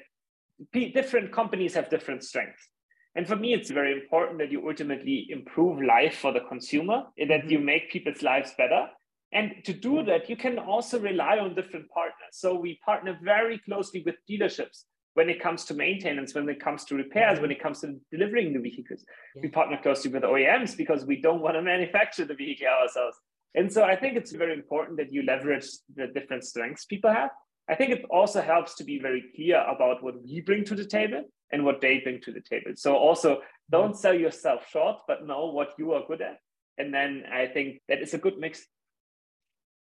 different 0.94 1.34
companies 1.34 1.74
have 1.74 1.90
different 1.90 2.24
strengths. 2.24 2.70
And 3.16 3.28
for 3.28 3.36
me, 3.36 3.54
it's 3.54 3.70
very 3.70 3.92
important 3.92 4.40
that 4.40 4.52
you 4.52 4.66
ultimately 4.68 5.28
improve 5.30 5.82
life 5.82 6.18
for 6.20 6.32
the 6.32 6.40
consumer, 6.42 7.04
that 7.18 7.50
you 7.50 7.58
mm-hmm. 7.58 7.66
make 7.66 7.92
people's 7.92 8.22
lives 8.22 8.54
better. 8.58 8.88
And 9.34 9.64
to 9.66 9.74
do 9.74 10.04
that, 10.04 10.30
you 10.30 10.36
can 10.36 10.60
also 10.60 11.00
rely 11.00 11.38
on 11.40 11.56
different 11.56 11.90
partners. 11.90 12.34
So 12.34 12.56
we 12.56 12.80
partner 12.86 13.18
very 13.24 13.60
closely 13.60 14.04
with 14.06 14.16
dealerships 14.30 14.84
when 15.14 15.30
it 15.30 15.42
comes 15.42 15.66
to 15.66 15.74
maintenance, 15.74 16.34
when 16.34 16.48
it 16.50 16.60
comes 16.60 16.86
to 16.86 16.96
repairs, 16.96 17.40
when 17.40 17.52
it 17.52 17.62
comes 17.62 17.82
to 17.82 18.00
delivering 18.12 18.54
the 18.54 18.60
vehicles. 18.60 19.04
Yeah. 19.36 19.42
We 19.44 19.50
partner 19.50 19.80
closely 19.82 20.12
with 20.12 20.24
OEMs 20.24 20.76
because 20.76 21.06
we 21.06 21.22
don't 21.22 21.42
want 21.42 21.56
to 21.56 21.62
manufacture 21.74 22.26
the 22.26 22.36
vehicle 22.36 22.68
ourselves. 22.68 23.18
And 23.56 23.72
so 23.72 23.84
I 23.84 23.96
think 23.96 24.16
it's 24.16 24.32
very 24.32 24.54
important 24.54 24.98
that 24.98 25.12
you 25.12 25.24
leverage 25.24 25.68
the 25.96 26.08
different 26.08 26.44
strengths 26.46 26.86
people 26.86 27.12
have. 27.12 27.32
I 27.70 27.76
think 27.76 27.92
it 27.92 28.06
also 28.10 28.42
helps 28.42 28.76
to 28.76 28.84
be 28.84 29.00
very 29.00 29.24
clear 29.36 29.62
about 29.62 30.04
what 30.04 30.16
we 30.24 30.42
bring 30.42 30.66
to 30.66 30.76
the 30.76 30.86
table 30.86 31.24
and 31.52 31.66
what 31.66 31.82
they 31.82 32.00
bring 32.00 32.22
to 32.22 32.32
the 32.32 32.42
table. 32.42 32.72
So 32.76 32.96
also 32.96 33.42
don't 33.70 33.96
sell 33.96 34.14
yourself 34.14 34.68
short, 34.70 34.98
but 35.08 35.28
know 35.28 35.52
what 35.52 35.74
you 35.78 35.94
are 35.94 36.04
good 36.08 36.22
at. 36.22 36.38
And 36.78 36.94
then 36.94 37.24
I 37.32 37.48
think 37.48 37.82
that 37.88 38.02
is 38.02 38.14
a 38.14 38.18
good 38.18 38.38
mix. 38.38 38.66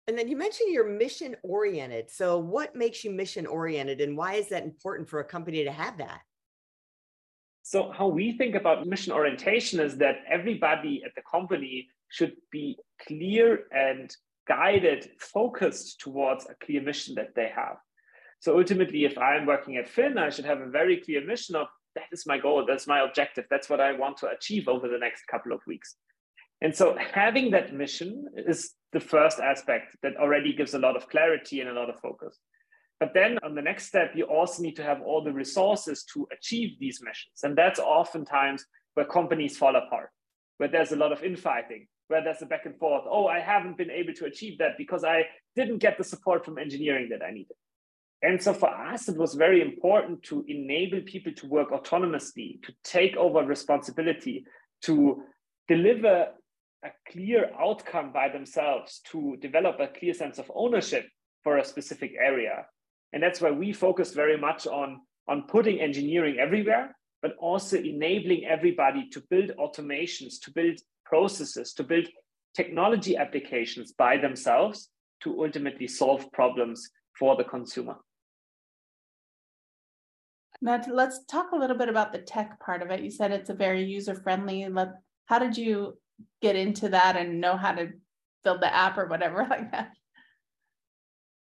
And 0.08 0.18
then 0.18 0.28
you 0.28 0.36
mentioned 0.36 0.74
you're 0.74 0.90
mission 0.90 1.36
oriented. 1.44 2.10
So 2.10 2.38
what 2.38 2.76
makes 2.76 3.04
you 3.04 3.12
mission 3.12 3.46
oriented 3.46 4.02
and 4.02 4.18
why 4.18 4.34
is 4.34 4.50
that 4.50 4.64
important 4.64 5.10
for 5.10 5.20
a 5.20 5.24
company 5.24 5.64
to 5.64 5.72
have 5.72 5.98
that? 6.00 6.22
So 7.64 7.92
how 7.92 8.08
we 8.08 8.38
think 8.38 8.56
about 8.56 8.88
mission 8.88 9.14
orientation 9.14 9.80
is 9.80 9.98
that 9.98 10.18
everybody 10.30 11.04
at 11.06 11.14
the 11.16 11.22
company 11.30 11.88
should 12.10 12.34
be 12.52 12.78
clear 13.08 13.66
and 13.72 14.14
guided, 14.48 15.12
focused 15.20 16.00
towards 16.02 16.46
a 16.46 16.56
clear 16.66 16.82
mission 16.82 17.16
that 17.16 17.36
they 17.36 17.50
have. 17.56 17.78
So 18.40 18.58
ultimately, 18.58 19.06
if 19.06 19.18
I'm 19.18 19.46
working 19.46 19.78
at 19.78 19.88
Finn, 19.88 20.18
I 20.18 20.32
should 20.32 20.46
have 20.46 20.62
a 20.62 20.70
very 20.70 20.98
clear 20.98 21.24
mission 21.24 21.56
of 21.56 21.68
that 21.96 22.06
is 22.12 22.26
my 22.26 22.38
goal, 22.38 22.66
that's 22.66 22.88
my 22.88 23.02
objective, 23.02 23.46
that's 23.50 23.70
what 23.70 23.80
I 23.80 23.92
want 23.94 24.18
to 24.18 24.30
achieve 24.30 24.68
over 24.68 24.88
the 24.88 24.98
next 24.98 25.28
couple 25.28 25.52
of 25.52 25.60
weeks. 25.68 25.96
And 26.62 26.76
so 26.76 26.98
having 26.98 27.52
that 27.52 27.74
mission 27.74 28.28
is 28.36 28.72
the 28.94 29.00
first 29.00 29.40
aspect 29.40 29.96
that 30.04 30.18
already 30.18 30.54
gives 30.54 30.74
a 30.74 30.80
lot 30.80 30.96
of 30.96 31.08
clarity 31.10 31.62
and 31.62 31.70
a 31.70 31.74
lot 31.74 31.90
of 31.90 32.00
focus. 32.00 32.40
But 33.00 33.14
then 33.14 33.40
on 33.44 33.56
the 33.56 33.62
next 33.62 33.88
step, 33.88 34.12
you 34.16 34.26
also 34.26 34.62
need 34.62 34.76
to 34.76 34.84
have 34.84 35.02
all 35.02 35.24
the 35.24 35.34
resources 35.34 36.04
to 36.14 36.28
achieve 36.32 36.78
these 36.80 37.02
missions. 37.02 37.40
And 37.44 37.58
that's 37.58 37.80
oftentimes 37.80 38.66
where 38.94 39.06
companies 39.06 39.58
fall 39.58 39.76
apart, 39.76 40.10
where 40.58 40.70
there's 40.70 40.92
a 40.92 40.98
lot 40.98 41.12
of 41.12 41.24
infighting, 41.24 41.88
where 42.10 42.24
there's 42.24 42.44
a 42.44 42.46
back 42.46 42.66
and 42.66 42.78
forth. 42.78 43.04
Oh, 43.10 43.26
I 43.26 43.40
haven't 43.40 43.78
been 43.78 43.90
able 43.90 44.14
to 44.14 44.26
achieve 44.26 44.60
that 44.60 44.78
because 44.78 45.04
I 45.04 45.24
didn't 45.56 45.80
get 45.80 45.98
the 45.98 46.04
support 46.04 46.46
from 46.46 46.60
engineering 46.60 47.10
that 47.10 47.24
I 47.24 47.32
needed. 47.32 47.56
And 48.22 48.40
so 48.40 48.54
for 48.54 48.70
us, 48.70 49.10
it 49.10 49.18
was 49.18 49.34
very 49.34 49.62
important 49.62 50.22
to 50.24 50.46
enable 50.48 51.02
people 51.02 51.32
to 51.34 51.48
work 51.48 51.72
autonomously, 51.72 52.62
to 52.64 52.74
take 52.84 53.18
over 53.18 53.44
responsibility, 53.44 54.46
to 54.84 55.24
deliver 55.68 56.28
a 56.84 56.90
clear 57.12 57.52
outcome 57.60 58.12
by 58.12 58.30
themselves, 58.30 59.02
to 59.12 59.38
develop 59.42 59.80
a 59.80 59.88
clear 59.88 60.14
sense 60.14 60.40
of 60.40 60.52
ownership 60.56 61.08
for 61.44 61.58
a 61.58 61.66
specific 61.66 62.14
area. 62.20 62.66
And 63.14 63.22
that's 63.22 63.42
why 63.42 63.52
we 63.52 63.74
focused 63.74 64.16
very 64.16 64.38
much 64.38 64.68
on, 64.68 65.02
on 65.28 65.44
putting 65.48 65.80
engineering 65.80 66.38
everywhere, 66.40 66.96
but 67.22 67.36
also 67.40 67.78
enabling 67.78 68.46
everybody 68.46 69.10
to 69.10 69.22
build 69.30 69.52
automations, 69.60 70.42
to 70.44 70.52
build 70.52 70.80
processes, 71.06 71.74
to 71.74 71.84
build 71.84 72.08
technology 72.56 73.16
applications 73.16 73.92
by 73.92 74.18
themselves 74.18 74.90
to 75.22 75.44
ultimately 75.44 75.88
solve 75.88 76.32
problems 76.32 76.90
for 77.18 77.36
the 77.36 77.44
consumer. 77.44 77.96
Now, 80.64 80.82
let's 80.90 81.26
talk 81.26 81.52
a 81.52 81.56
little 81.56 81.78
bit 81.78 81.90
about 81.90 82.12
the 82.12 82.20
tech 82.20 82.60
part 82.60 82.82
of 82.82 82.92
it. 82.92 83.02
You 83.02 83.12
said 83.12 83.32
it's 83.32 83.50
a 83.50 83.54
very 83.54 83.84
user 83.84 84.16
friendly. 84.16 84.68
How 85.26 85.40
did 85.40 85.58
you 85.58 85.98
get 86.42 86.56
into 86.56 86.90
that 86.90 87.18
and 87.18 87.42
know 87.42 87.58
how 87.58 87.74
to 87.74 87.90
build 88.44 88.62
the 88.62 88.74
app 88.74 88.98
or 88.98 89.06
whatever 89.08 89.46
like 89.50 89.72
that? 89.72 89.92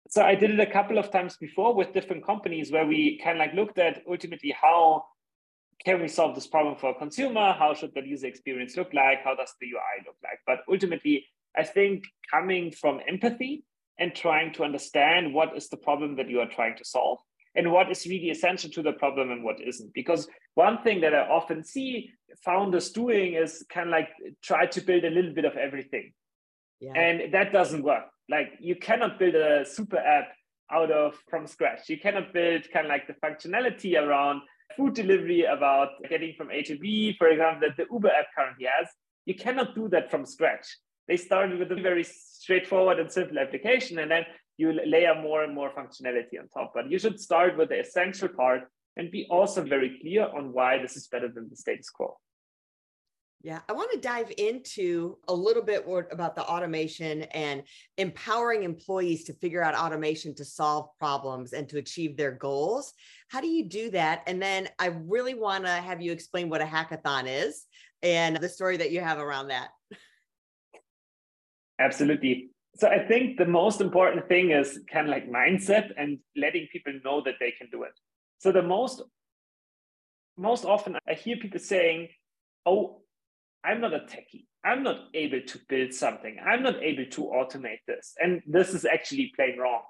So 0.08 0.22
I 0.22 0.34
did 0.34 0.50
it 0.50 0.60
a 0.60 0.70
couple 0.70 0.98
of 0.98 1.10
times 1.10 1.36
before 1.36 1.74
with 1.74 1.94
different 1.94 2.26
companies 2.26 2.70
where 2.70 2.86
we 2.86 3.18
kind 3.24 3.40
of 3.40 3.46
like 3.46 3.54
looked 3.54 3.78
at 3.78 4.02
ultimately 4.08 4.50
how 4.50 5.04
can 5.84 6.00
we 6.00 6.08
solve 6.08 6.34
this 6.34 6.46
problem 6.46 6.76
for 6.76 6.90
a 6.90 6.94
consumer? 6.94 7.52
How 7.52 7.74
should 7.74 7.94
the 7.94 8.06
user 8.06 8.26
experience 8.26 8.76
look 8.76 8.92
like? 8.92 9.24
How 9.24 9.34
does 9.34 9.54
the 9.60 9.66
UI 9.66 10.04
look 10.06 10.16
like? 10.22 10.38
But 10.46 10.60
ultimately, 10.70 11.26
I 11.56 11.64
think 11.64 12.04
coming 12.30 12.70
from 12.70 13.00
empathy 13.08 13.64
and 13.98 14.14
trying 14.14 14.52
to 14.54 14.64
understand 14.64 15.34
what 15.34 15.56
is 15.56 15.68
the 15.68 15.76
problem 15.76 16.16
that 16.16 16.28
you 16.28 16.40
are 16.40 16.48
trying 16.48 16.76
to 16.76 16.84
solve 16.84 17.18
and 17.54 17.70
what 17.70 17.90
is 17.90 18.06
really 18.06 18.30
essential 18.30 18.70
to 18.70 18.82
the 18.82 18.92
problem 18.92 19.30
and 19.30 19.44
what 19.44 19.60
isn't. 19.60 19.92
Because 19.94 20.28
one 20.54 20.82
thing 20.82 21.00
that 21.02 21.14
I 21.14 21.28
often 21.28 21.64
see 21.64 22.10
founders 22.44 22.90
doing 22.90 23.34
is 23.34 23.64
kind 23.68 23.88
of 23.88 23.92
like 23.92 24.08
try 24.42 24.66
to 24.66 24.80
build 24.80 25.04
a 25.04 25.10
little 25.10 25.32
bit 25.32 25.44
of 25.44 25.56
everything. 25.56 26.12
Yeah. 26.80 26.92
And 26.94 27.32
that 27.34 27.52
doesn't 27.52 27.82
work. 27.82 28.04
Like 28.28 28.52
you 28.60 28.76
cannot 28.76 29.18
build 29.18 29.34
a 29.34 29.64
super 29.64 29.98
app 29.98 30.28
out 30.70 30.90
of 30.90 31.14
from 31.28 31.46
scratch. 31.46 31.88
You 31.88 31.98
cannot 31.98 32.32
build 32.32 32.70
kind 32.72 32.86
of 32.86 32.90
like 32.90 33.06
the 33.06 33.14
functionality 33.14 34.00
around 34.00 34.40
food 34.76 34.94
delivery, 34.94 35.44
about 35.44 35.90
getting 36.08 36.34
from 36.34 36.50
A 36.50 36.62
to 36.62 36.78
B, 36.78 37.14
for 37.18 37.28
example, 37.28 37.68
that 37.68 37.76
the 37.76 37.86
Uber 37.92 38.08
app 38.08 38.26
currently 38.34 38.66
has. 38.66 38.88
You 39.26 39.34
cannot 39.34 39.74
do 39.74 39.88
that 39.90 40.10
from 40.10 40.24
scratch. 40.24 40.66
They 41.08 41.16
started 41.16 41.58
with 41.58 41.70
a 41.72 41.80
very 41.80 42.04
straightforward 42.04 42.98
and 42.98 43.12
simple 43.12 43.38
application, 43.38 43.98
and 43.98 44.10
then 44.10 44.24
you 44.56 44.72
layer 44.72 45.14
more 45.14 45.44
and 45.44 45.54
more 45.54 45.70
functionality 45.70 46.38
on 46.40 46.48
top. 46.48 46.72
But 46.74 46.90
you 46.90 46.98
should 46.98 47.18
start 47.20 47.56
with 47.56 47.70
the 47.70 47.80
essential 47.80 48.28
part 48.28 48.62
and 48.96 49.10
be 49.10 49.26
also 49.30 49.62
very 49.62 49.98
clear 50.00 50.28
on 50.36 50.52
why 50.52 50.78
this 50.80 50.96
is 50.96 51.08
better 51.08 51.28
than 51.28 51.48
the 51.48 51.56
status 51.56 51.90
quo. 51.90 52.16
Yeah, 53.44 53.58
I 53.68 53.72
want 53.72 53.90
to 53.90 53.98
dive 53.98 54.32
into 54.38 55.18
a 55.26 55.34
little 55.34 55.64
bit 55.64 55.84
more 55.84 56.06
about 56.12 56.36
the 56.36 56.44
automation 56.44 57.22
and 57.22 57.64
empowering 57.98 58.62
employees 58.62 59.24
to 59.24 59.32
figure 59.32 59.64
out 59.64 59.74
automation 59.74 60.32
to 60.36 60.44
solve 60.44 60.90
problems 60.96 61.52
and 61.52 61.68
to 61.70 61.78
achieve 61.78 62.16
their 62.16 62.30
goals. 62.30 62.94
How 63.28 63.40
do 63.40 63.48
you 63.48 63.64
do 63.64 63.90
that? 63.90 64.22
And 64.28 64.40
then 64.40 64.68
I 64.78 64.94
really 65.06 65.34
want 65.34 65.64
to 65.64 65.72
have 65.72 66.00
you 66.00 66.12
explain 66.12 66.50
what 66.50 66.62
a 66.62 66.64
hackathon 66.64 67.24
is 67.26 67.66
and 68.00 68.36
the 68.36 68.48
story 68.48 68.76
that 68.76 68.92
you 68.92 69.00
have 69.00 69.18
around 69.18 69.48
that. 69.48 69.70
Absolutely. 71.80 72.51
So 72.76 72.88
I 72.88 73.06
think 73.06 73.36
the 73.36 73.46
most 73.46 73.80
important 73.80 74.28
thing 74.28 74.50
is 74.50 74.80
kind 74.90 75.06
of 75.06 75.12
like 75.12 75.30
mindset 75.30 75.90
and 75.96 76.18
letting 76.36 76.68
people 76.72 76.92
know 77.04 77.22
that 77.24 77.34
they 77.38 77.52
can 77.52 77.68
do 77.70 77.82
it. 77.82 77.92
So 78.38 78.50
the 78.52 78.62
most 78.62 79.02
most 80.38 80.64
often 80.64 80.96
I 81.06 81.14
hear 81.14 81.36
people 81.36 81.60
saying, 81.60 82.08
"Oh, 82.64 83.02
I'm 83.64 83.80
not 83.80 83.94
a 83.94 84.00
techie. 84.00 84.46
I'm 84.64 84.82
not 84.82 85.08
able 85.14 85.40
to 85.40 85.58
build 85.68 85.92
something. 85.92 86.36
I'm 86.44 86.62
not 86.62 86.82
able 86.82 87.06
to 87.06 87.20
automate 87.22 87.80
this. 87.86 88.14
And 88.20 88.42
this 88.46 88.74
is 88.74 88.84
actually 88.84 89.32
plain 89.34 89.58
wrong. 89.58 89.82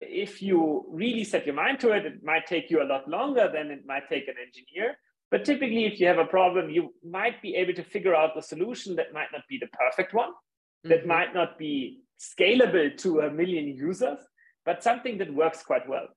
If 0.00 0.42
you 0.42 0.84
really 0.90 1.24
set 1.24 1.46
your 1.46 1.54
mind 1.54 1.80
to 1.80 1.92
it, 1.92 2.04
it 2.04 2.24
might 2.24 2.46
take 2.46 2.70
you 2.70 2.82
a 2.82 2.90
lot 2.92 3.08
longer 3.08 3.50
than 3.52 3.70
it 3.70 3.86
might 3.86 4.08
take 4.08 4.28
an 4.28 4.34
engineer. 4.44 4.96
But 5.30 5.44
typically, 5.44 5.86
if 5.86 5.98
you 5.98 6.06
have 6.06 6.18
a 6.18 6.24
problem, 6.24 6.70
you 6.70 6.94
might 7.04 7.40
be 7.40 7.54
able 7.56 7.74
to 7.74 7.82
figure 7.82 8.14
out 8.14 8.36
a 8.36 8.42
solution 8.42 8.94
that 8.96 9.12
might 9.12 9.32
not 9.32 9.42
be 9.48 9.58
the 9.58 9.68
perfect 9.68 10.12
one, 10.12 10.30
mm-hmm. 10.30 10.90
that 10.90 11.06
might 11.06 11.34
not 11.34 11.58
be 11.58 12.02
scalable 12.20 12.96
to 12.98 13.20
a 13.20 13.30
million 13.30 13.68
users, 13.68 14.18
but 14.64 14.82
something 14.82 15.18
that 15.18 15.32
works 15.32 15.62
quite 15.62 15.88
well. 15.88 16.08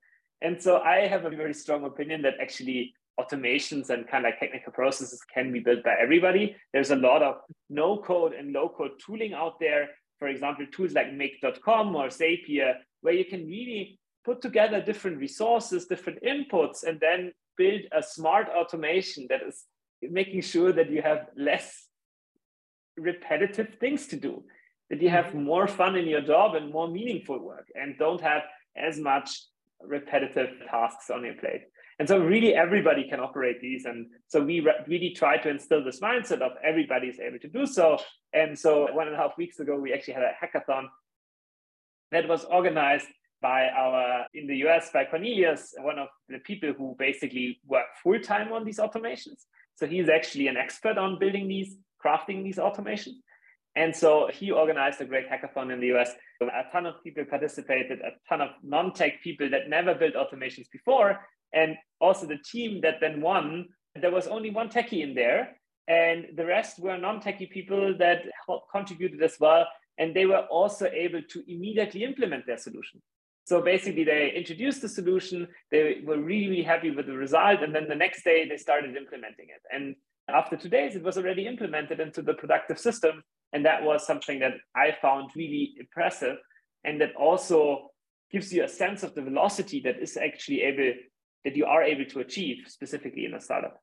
And 0.41 0.61
so 0.61 0.77
I 0.77 1.07
have 1.07 1.25
a 1.25 1.29
very 1.29 1.53
strong 1.53 1.83
opinion 1.83 2.21
that 2.23 2.35
actually 2.41 2.93
automations 3.19 3.89
and 3.89 4.07
kind 4.07 4.25
of 4.25 4.33
technical 4.39 4.71
processes 4.71 5.21
can 5.33 5.51
be 5.51 5.59
built 5.59 5.83
by 5.83 5.95
everybody. 6.01 6.55
There's 6.71 6.91
a 6.91 6.95
lot 6.95 7.21
of 7.21 7.35
no 7.69 7.97
code 7.97 8.33
and 8.33 8.53
low 8.53 8.69
code 8.69 8.91
tooling 9.05 9.33
out 9.33 9.59
there. 9.59 9.89
For 10.19 10.27
example, 10.27 10.65
tools 10.71 10.93
like 10.93 11.13
make.com 11.13 11.95
or 11.95 12.07
Zapier, 12.07 12.75
where 13.01 13.13
you 13.13 13.25
can 13.25 13.45
really 13.45 13.99
put 14.23 14.41
together 14.41 14.81
different 14.81 15.17
resources, 15.17 15.85
different 15.85 16.19
inputs, 16.23 16.83
and 16.83 16.99
then 16.99 17.33
build 17.57 17.81
a 17.91 18.01
smart 18.01 18.47
automation 18.49 19.27
that 19.29 19.41
is 19.45 19.65
making 20.01 20.41
sure 20.41 20.71
that 20.71 20.89
you 20.89 21.01
have 21.01 21.27
less 21.35 21.87
repetitive 22.97 23.75
things 23.79 24.07
to 24.07 24.15
do, 24.15 24.43
that 24.89 25.01
you 25.01 25.09
have 25.09 25.25
mm-hmm. 25.25 25.43
more 25.43 25.67
fun 25.67 25.95
in 25.95 26.07
your 26.07 26.21
job 26.21 26.55
and 26.55 26.71
more 26.71 26.87
meaningful 26.87 27.39
work, 27.39 27.67
and 27.75 27.97
don't 27.97 28.21
have 28.21 28.43
as 28.75 28.99
much 28.99 29.29
repetitive 29.81 30.49
tasks 30.69 31.09
on 31.09 31.23
your 31.23 31.35
plate. 31.35 31.63
And 31.99 32.07
so 32.07 32.17
really 32.17 32.55
everybody 32.55 33.07
can 33.09 33.19
operate 33.19 33.59
these. 33.59 33.85
And 33.85 34.07
so 34.27 34.41
we 34.41 34.61
re- 34.61 34.73
really 34.87 35.09
try 35.11 35.37
to 35.37 35.49
instill 35.49 35.83
this 35.83 35.99
mindset 35.99 36.41
of 36.41 36.53
everybody 36.63 37.07
is 37.07 37.19
able 37.19 37.39
to 37.39 37.47
do 37.49 37.65
so. 37.65 37.97
And 38.33 38.57
so 38.57 38.91
one 38.93 39.07
and 39.07 39.15
a 39.15 39.19
half 39.19 39.37
weeks 39.37 39.59
ago, 39.59 39.77
we 39.77 39.93
actually 39.93 40.13
had 40.13 40.23
a 40.23 40.31
hackathon 40.41 40.85
that 42.11 42.27
was 42.27 42.45
organized 42.45 43.07
by 43.41 43.67
our 43.67 44.25
in 44.33 44.47
the 44.47 44.57
US 44.67 44.91
by 44.91 45.05
Cornelius, 45.05 45.73
one 45.79 45.99
of 45.99 46.07
the 46.29 46.39
people 46.39 46.73
who 46.77 46.95
basically 46.97 47.59
work 47.65 47.85
full 48.01 48.19
time 48.19 48.51
on 48.53 48.63
these 48.63 48.79
automations. 48.79 49.45
So 49.75 49.85
he's 49.85 50.09
actually 50.09 50.47
an 50.47 50.57
expert 50.57 50.97
on 50.97 51.19
building 51.19 51.47
these, 51.47 51.75
crafting 52.03 52.43
these 52.43 52.57
automations. 52.57 53.15
And 53.79 53.95
so 53.95 54.29
he 54.31 54.51
organized 54.51 54.99
a 54.99 55.05
great 55.05 55.29
hackathon 55.29 55.71
in 55.71 55.79
the 55.79 55.93
US. 55.95 56.11
A 56.41 56.63
ton 56.69 56.85
of 56.85 57.01
people 57.01 57.23
participated, 57.23 58.01
a 58.01 58.11
ton 58.27 58.41
of 58.41 58.49
non 58.61 58.91
tech 58.91 59.23
people 59.23 59.49
that 59.51 59.69
never 59.69 59.95
built 59.95 60.15
automations 60.15 60.69
before. 60.69 61.25
And 61.53 61.77
also 62.01 62.27
the 62.27 62.39
team 62.51 62.81
that 62.81 62.95
then 62.99 63.21
won, 63.21 63.69
there 63.95 64.11
was 64.11 64.27
only 64.27 64.49
one 64.49 64.67
techie 64.67 65.01
in 65.01 65.15
there. 65.15 65.55
And 65.87 66.25
the 66.35 66.45
rest 66.45 66.79
were 66.79 66.97
non 66.97 67.21
techie 67.21 67.49
people 67.49 67.95
that 67.99 68.23
contributed 68.69 69.23
as 69.23 69.37
well. 69.39 69.65
And 69.97 70.13
they 70.13 70.25
were 70.25 70.45
also 70.59 70.87
able 70.87 71.21
to 71.21 71.43
immediately 71.47 72.03
implement 72.03 72.47
their 72.47 72.57
solution. 72.57 73.01
So 73.45 73.61
basically, 73.61 74.03
they 74.03 74.33
introduced 74.35 74.81
the 74.81 74.89
solution, 74.89 75.47
they 75.71 76.01
were 76.05 76.17
really, 76.17 76.49
really 76.49 76.63
happy 76.63 76.91
with 76.91 77.07
the 77.07 77.13
result. 77.13 77.63
And 77.63 77.73
then 77.73 77.87
the 77.87 77.95
next 77.95 78.23
day, 78.23 78.45
they 78.45 78.57
started 78.57 78.97
implementing 78.97 79.47
it. 79.55 79.61
And 79.73 79.95
after 80.27 80.57
two 80.57 80.69
days, 80.69 80.97
it 80.97 81.01
was 81.01 81.17
already 81.17 81.47
implemented 81.47 82.01
into 82.01 82.21
the 82.21 82.33
productive 82.33 82.77
system. 82.77 83.23
And 83.53 83.65
that 83.65 83.83
was 83.83 84.05
something 84.05 84.39
that 84.39 84.53
I 84.75 84.95
found 85.01 85.31
really 85.35 85.73
impressive. 85.79 86.37
And 86.83 87.01
that 87.01 87.15
also 87.15 87.89
gives 88.31 88.53
you 88.53 88.63
a 88.63 88.67
sense 88.67 89.03
of 89.03 89.15
the 89.15 89.21
velocity 89.21 89.81
that 89.81 89.99
is 89.99 90.17
actually 90.17 90.61
able, 90.61 90.93
that 91.43 91.55
you 91.55 91.65
are 91.65 91.83
able 91.83 92.05
to 92.05 92.19
achieve 92.19 92.65
specifically 92.67 93.25
in 93.25 93.33
a 93.33 93.41
startup. 93.41 93.81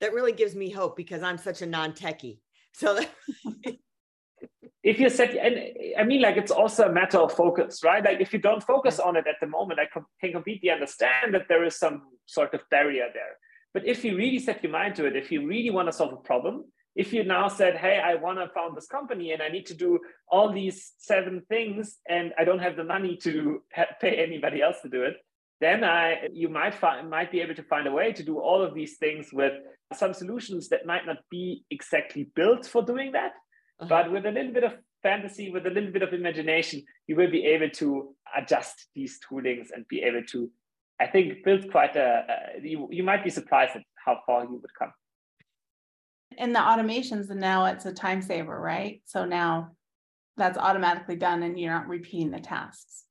That 0.00 0.12
really 0.12 0.32
gives 0.32 0.54
me 0.54 0.70
hope 0.70 0.96
because 0.96 1.22
I'm 1.22 1.38
such 1.38 1.62
a 1.62 1.66
non 1.66 1.92
techie. 1.92 2.38
So 2.72 3.00
if 4.86 5.00
you 5.00 5.10
set 5.10 5.34
and 5.36 5.56
i 5.98 6.04
mean 6.04 6.22
like 6.22 6.36
it's 6.36 6.52
also 6.52 6.84
a 6.88 6.92
matter 6.92 7.18
of 7.18 7.32
focus 7.32 7.82
right 7.82 8.04
like 8.04 8.20
if 8.20 8.32
you 8.32 8.38
don't 8.38 8.62
focus 8.62 9.00
on 9.00 9.16
it 9.16 9.26
at 9.26 9.34
the 9.40 9.46
moment 9.46 9.80
i 9.80 9.86
can 9.92 10.32
completely 10.32 10.70
understand 10.70 11.34
that 11.34 11.46
there 11.48 11.64
is 11.64 11.76
some 11.76 12.02
sort 12.26 12.54
of 12.54 12.60
barrier 12.70 13.08
there 13.12 13.34
but 13.74 13.84
if 13.84 14.04
you 14.04 14.16
really 14.16 14.38
set 14.38 14.62
your 14.62 14.72
mind 14.72 14.94
to 14.94 15.04
it 15.04 15.16
if 15.16 15.32
you 15.32 15.46
really 15.46 15.70
want 15.70 15.88
to 15.88 15.92
solve 15.92 16.12
a 16.12 16.28
problem 16.30 16.64
if 16.96 17.12
you 17.12 17.22
now 17.22 17.46
said 17.46 17.76
hey 17.76 18.00
i 18.04 18.14
want 18.14 18.38
to 18.38 18.48
found 18.54 18.76
this 18.76 18.86
company 18.86 19.32
and 19.32 19.42
i 19.42 19.48
need 19.48 19.66
to 19.66 19.74
do 19.74 19.98
all 20.28 20.52
these 20.52 20.92
seven 20.98 21.42
things 21.48 21.98
and 22.08 22.32
i 22.38 22.44
don't 22.44 22.58
have 22.66 22.76
the 22.76 22.84
money 22.84 23.16
to 23.16 23.62
pay 24.00 24.16
anybody 24.16 24.60
else 24.60 24.76
to 24.82 24.88
do 24.88 25.02
it 25.02 25.14
then 25.58 25.84
I, 25.84 26.28
you 26.34 26.50
might 26.50 26.74
find 26.74 27.08
might 27.08 27.32
be 27.32 27.40
able 27.40 27.54
to 27.54 27.62
find 27.62 27.86
a 27.86 27.90
way 27.90 28.12
to 28.12 28.22
do 28.22 28.38
all 28.38 28.62
of 28.62 28.74
these 28.74 28.98
things 28.98 29.28
with 29.32 29.54
some 29.94 30.12
solutions 30.12 30.68
that 30.68 30.84
might 30.84 31.06
not 31.06 31.16
be 31.30 31.64
exactly 31.70 32.28
built 32.34 32.66
for 32.66 32.82
doing 32.82 33.12
that 33.12 33.32
uh-huh. 33.78 33.88
But 33.88 34.12
with 34.12 34.26
a 34.26 34.30
little 34.30 34.52
bit 34.52 34.64
of 34.64 34.74
fantasy, 35.02 35.50
with 35.50 35.66
a 35.66 35.70
little 35.70 35.92
bit 35.92 36.02
of 36.02 36.12
imagination, 36.12 36.82
you 37.06 37.16
will 37.16 37.30
be 37.30 37.44
able 37.44 37.70
to 37.70 38.14
adjust 38.36 38.86
these 38.94 39.18
toolings 39.20 39.66
and 39.74 39.86
be 39.88 40.02
able 40.02 40.22
to, 40.30 40.50
I 41.00 41.06
think, 41.06 41.44
build 41.44 41.70
quite 41.70 41.96
a. 41.96 42.24
a 42.28 42.66
you, 42.66 42.88
you 42.90 43.02
might 43.02 43.22
be 43.22 43.30
surprised 43.30 43.76
at 43.76 43.82
how 44.04 44.20
far 44.26 44.44
you 44.44 44.52
would 44.52 44.74
come. 44.78 44.92
And 46.38 46.54
the 46.54 46.60
automations, 46.60 47.30
and 47.30 47.40
now 47.40 47.66
it's 47.66 47.86
a 47.86 47.92
time 47.92 48.22
saver, 48.22 48.58
right? 48.58 49.00
So 49.06 49.24
now 49.24 49.72
that's 50.36 50.58
automatically 50.58 51.16
done 51.16 51.42
and 51.42 51.58
you're 51.58 51.72
not 51.72 51.88
repeating 51.88 52.30
the 52.30 52.40
tasks. 52.40 53.04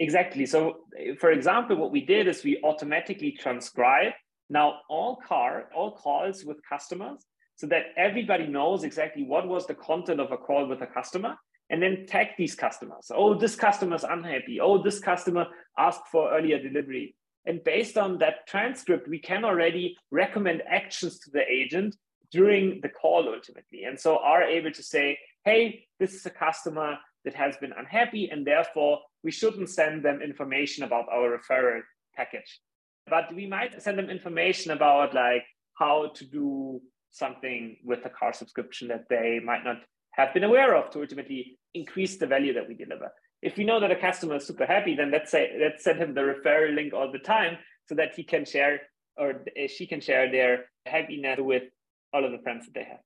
Exactly. 0.00 0.46
So, 0.46 0.84
eh, 0.98 1.14
for 1.18 1.32
example, 1.32 1.76
what 1.76 1.90
we 1.90 2.04
did 2.04 2.28
is 2.28 2.44
we 2.44 2.60
automatically 2.62 3.32
transcribe 3.32 4.12
now 4.50 4.74
all 4.88 5.16
car, 5.26 5.68
all 5.74 5.92
calls 5.92 6.44
with 6.44 6.58
customers 6.68 7.24
so 7.56 7.66
that 7.66 7.86
everybody 7.96 8.46
knows 8.46 8.84
exactly 8.84 9.24
what 9.24 9.48
was 9.48 9.66
the 9.66 9.74
content 9.74 10.20
of 10.20 10.30
a 10.30 10.36
call 10.36 10.66
with 10.66 10.80
a 10.82 10.86
customer 10.86 11.34
and 11.70 11.82
then 11.82 12.06
tag 12.06 12.28
these 12.38 12.54
customers. 12.54 13.10
Oh, 13.14 13.34
this 13.34 13.56
customer 13.56 13.96
is 13.96 14.04
unhappy. 14.04 14.60
Oh, 14.60 14.82
this 14.82 15.00
customer 15.00 15.46
asked 15.76 16.06
for 16.10 16.32
earlier 16.32 16.62
delivery. 16.62 17.14
And 17.46 17.62
based 17.64 17.98
on 17.98 18.18
that 18.18 18.46
transcript, 18.46 19.08
we 19.08 19.18
can 19.18 19.44
already 19.44 19.96
recommend 20.10 20.62
actions 20.70 21.18
to 21.20 21.30
the 21.30 21.42
agent 21.50 21.96
during 22.30 22.80
the 22.82 22.88
call 22.88 23.28
ultimately. 23.28 23.84
And 23.84 23.98
so 23.98 24.18
are 24.18 24.42
able 24.42 24.72
to 24.72 24.82
say, 24.82 25.18
hey, 25.44 25.84
this 25.98 26.14
is 26.14 26.26
a 26.26 26.30
customer 26.30 26.98
that 27.24 27.34
has 27.34 27.56
been 27.56 27.72
unhappy, 27.76 28.30
and 28.30 28.46
therefore 28.46 29.00
we 29.24 29.30
shouldn't 29.30 29.70
send 29.70 30.04
them 30.04 30.20
information 30.22 30.84
about 30.84 31.06
our 31.12 31.38
referral 31.38 31.80
package. 32.16 32.60
But 33.08 33.34
we 33.34 33.46
might 33.46 33.82
send 33.82 33.98
them 33.98 34.10
information 34.10 34.72
about 34.72 35.14
like 35.14 35.44
how 35.74 36.12
to 36.14 36.24
do 36.24 36.80
something 37.10 37.76
with 37.84 38.04
a 38.04 38.10
car 38.10 38.32
subscription 38.32 38.88
that 38.88 39.04
they 39.08 39.40
might 39.42 39.64
not 39.64 39.76
have 40.12 40.34
been 40.34 40.44
aware 40.44 40.76
of 40.76 40.90
to 40.90 41.00
ultimately 41.00 41.58
increase 41.74 42.18
the 42.18 42.26
value 42.26 42.52
that 42.54 42.68
we 42.68 42.74
deliver. 42.74 43.10
If 43.40 43.56
we 43.56 43.64
know 43.64 43.80
that 43.80 43.90
a 43.90 43.96
customer 43.96 44.36
is 44.36 44.46
super 44.46 44.66
happy, 44.66 44.94
then 44.94 45.10
let's 45.10 45.30
say 45.30 45.52
let's 45.60 45.84
send 45.84 46.00
him 46.00 46.14
the 46.14 46.22
referral 46.22 46.74
link 46.74 46.92
all 46.92 47.10
the 47.10 47.20
time 47.20 47.56
so 47.86 47.94
that 47.94 48.14
he 48.14 48.24
can 48.24 48.44
share 48.44 48.80
or 49.16 49.44
she 49.68 49.86
can 49.86 50.00
share 50.00 50.30
their 50.30 50.66
happiness 50.86 51.38
with 51.40 51.64
all 52.12 52.24
of 52.24 52.32
the 52.32 52.38
friends 52.38 52.66
that 52.66 52.74
they 52.74 52.84
have. 52.84 53.00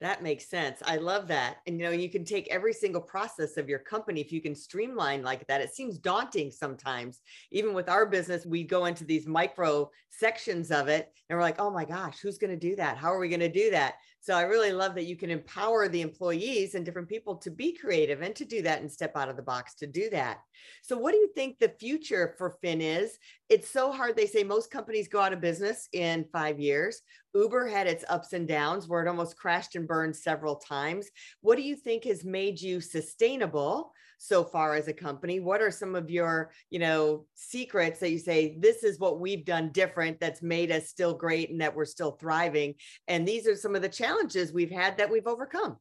That 0.00 0.22
makes 0.22 0.48
sense. 0.48 0.80
I 0.86 0.96
love 0.96 1.26
that. 1.26 1.56
And 1.66 1.76
you 1.76 1.84
know, 1.84 1.90
you 1.90 2.08
can 2.08 2.24
take 2.24 2.46
every 2.48 2.72
single 2.72 3.00
process 3.00 3.56
of 3.56 3.68
your 3.68 3.80
company 3.80 4.20
if 4.20 4.30
you 4.30 4.40
can 4.40 4.54
streamline 4.54 5.24
like 5.24 5.44
that. 5.48 5.60
It 5.60 5.74
seems 5.74 5.98
daunting 5.98 6.52
sometimes. 6.52 7.20
Even 7.50 7.74
with 7.74 7.88
our 7.88 8.06
business, 8.06 8.46
we 8.46 8.62
go 8.62 8.84
into 8.84 9.04
these 9.04 9.26
micro 9.26 9.90
sections 10.08 10.70
of 10.70 10.86
it 10.86 11.12
and 11.28 11.36
we're 11.36 11.42
like, 11.42 11.60
"Oh 11.60 11.70
my 11.70 11.84
gosh, 11.84 12.20
who's 12.20 12.38
going 12.38 12.52
to 12.52 12.68
do 12.68 12.76
that? 12.76 12.96
How 12.96 13.12
are 13.12 13.18
we 13.18 13.28
going 13.28 13.40
to 13.40 13.48
do 13.48 13.72
that?" 13.72 13.94
So 14.28 14.34
I 14.34 14.42
really 14.42 14.72
love 14.72 14.94
that 14.96 15.06
you 15.06 15.16
can 15.16 15.30
empower 15.30 15.88
the 15.88 16.02
employees 16.02 16.74
and 16.74 16.84
different 16.84 17.08
people 17.08 17.36
to 17.36 17.50
be 17.50 17.72
creative 17.72 18.20
and 18.20 18.36
to 18.36 18.44
do 18.44 18.60
that 18.60 18.82
and 18.82 18.92
step 18.92 19.16
out 19.16 19.30
of 19.30 19.36
the 19.36 19.42
box 19.42 19.74
to 19.76 19.86
do 19.86 20.10
that. 20.10 20.40
So 20.82 20.98
what 20.98 21.12
do 21.12 21.16
you 21.16 21.30
think 21.34 21.58
the 21.58 21.72
future 21.80 22.34
for 22.36 22.58
Finn 22.60 22.82
is? 22.82 23.16
It's 23.48 23.70
so 23.70 23.90
hard. 23.90 24.18
They 24.18 24.26
say 24.26 24.44
most 24.44 24.70
companies 24.70 25.08
go 25.08 25.18
out 25.18 25.32
of 25.32 25.40
business 25.40 25.88
in 25.94 26.26
five 26.30 26.60
years. 26.60 27.00
Uber 27.34 27.68
had 27.68 27.86
its 27.86 28.04
ups 28.10 28.34
and 28.34 28.46
downs 28.46 28.86
where 28.86 29.02
it 29.02 29.08
almost 29.08 29.38
crashed 29.38 29.76
and 29.76 29.88
burned 29.88 30.14
several 30.14 30.56
times. 30.56 31.08
What 31.40 31.56
do 31.56 31.62
you 31.62 31.74
think 31.74 32.04
has 32.04 32.22
made 32.22 32.60
you 32.60 32.82
sustainable 32.82 33.94
so 34.18 34.44
far 34.44 34.74
as 34.74 34.88
a 34.88 34.92
company? 34.92 35.40
What 35.40 35.62
are 35.62 35.70
some 35.70 35.94
of 35.94 36.10
your, 36.10 36.50
you 36.70 36.78
know, 36.78 37.24
secrets 37.34 38.00
that 38.00 38.10
you 38.10 38.18
say 38.18 38.56
this 38.58 38.84
is 38.84 38.98
what 38.98 39.20
we've 39.20 39.44
done 39.44 39.70
different 39.70 40.20
that's 40.20 40.42
made 40.42 40.70
us 40.70 40.88
still 40.88 41.14
great 41.14 41.50
and 41.50 41.60
that 41.60 41.74
we're 41.74 41.84
still 41.84 42.12
thriving? 42.12 42.74
And 43.06 43.26
these 43.26 43.46
are 43.46 43.56
some 43.56 43.74
of 43.74 43.82
the 43.82 43.88
challenges 43.88 44.52
we've 44.52 44.70
had 44.70 44.98
that 44.98 45.10
we've 45.10 45.26
overcome. 45.26 45.76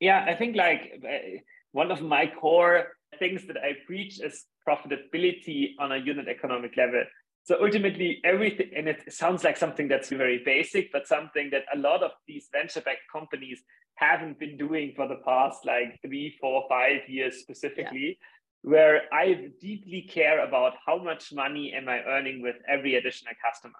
Yeah, 0.00 0.24
I 0.26 0.34
think 0.34 0.56
like 0.56 1.02
uh, 1.04 1.38
one 1.72 1.90
of 1.90 2.00
my 2.02 2.32
core 2.40 2.88
things 3.18 3.46
that 3.46 3.56
I 3.56 3.72
preach 3.86 4.20
is 4.20 4.44
profitability 4.66 5.74
on 5.78 5.92
a 5.92 5.98
unit 5.98 6.28
economic 6.28 6.76
level. 6.76 7.04
So 7.44 7.58
ultimately, 7.60 8.20
everything, 8.24 8.70
and 8.74 8.88
it 8.88 9.12
sounds 9.12 9.44
like 9.44 9.58
something 9.58 9.86
that's 9.86 10.08
very 10.08 10.42
basic, 10.44 10.90
but 10.90 11.06
something 11.06 11.50
that 11.50 11.64
a 11.74 11.78
lot 11.78 12.02
of 12.02 12.12
these 12.26 12.48
venture 12.50 12.80
backed 12.80 13.02
companies 13.12 13.62
haven't 13.96 14.38
been 14.38 14.56
doing 14.56 14.92
for 14.96 15.08
the 15.08 15.20
past 15.24 15.64
like 15.64 16.00
three, 16.02 16.34
four, 16.40 16.64
five 16.68 17.08
years 17.08 17.38
specifically, 17.38 18.18
yeah. 18.18 18.70
where 18.70 19.02
I 19.12 19.50
deeply 19.60 20.02
care 20.02 20.46
about 20.46 20.74
how 20.86 20.98
much 20.98 21.32
money 21.32 21.72
am 21.74 21.88
I 21.88 22.00
earning 22.02 22.42
with 22.42 22.56
every 22.68 22.96
additional 22.96 23.34
customer. 23.44 23.78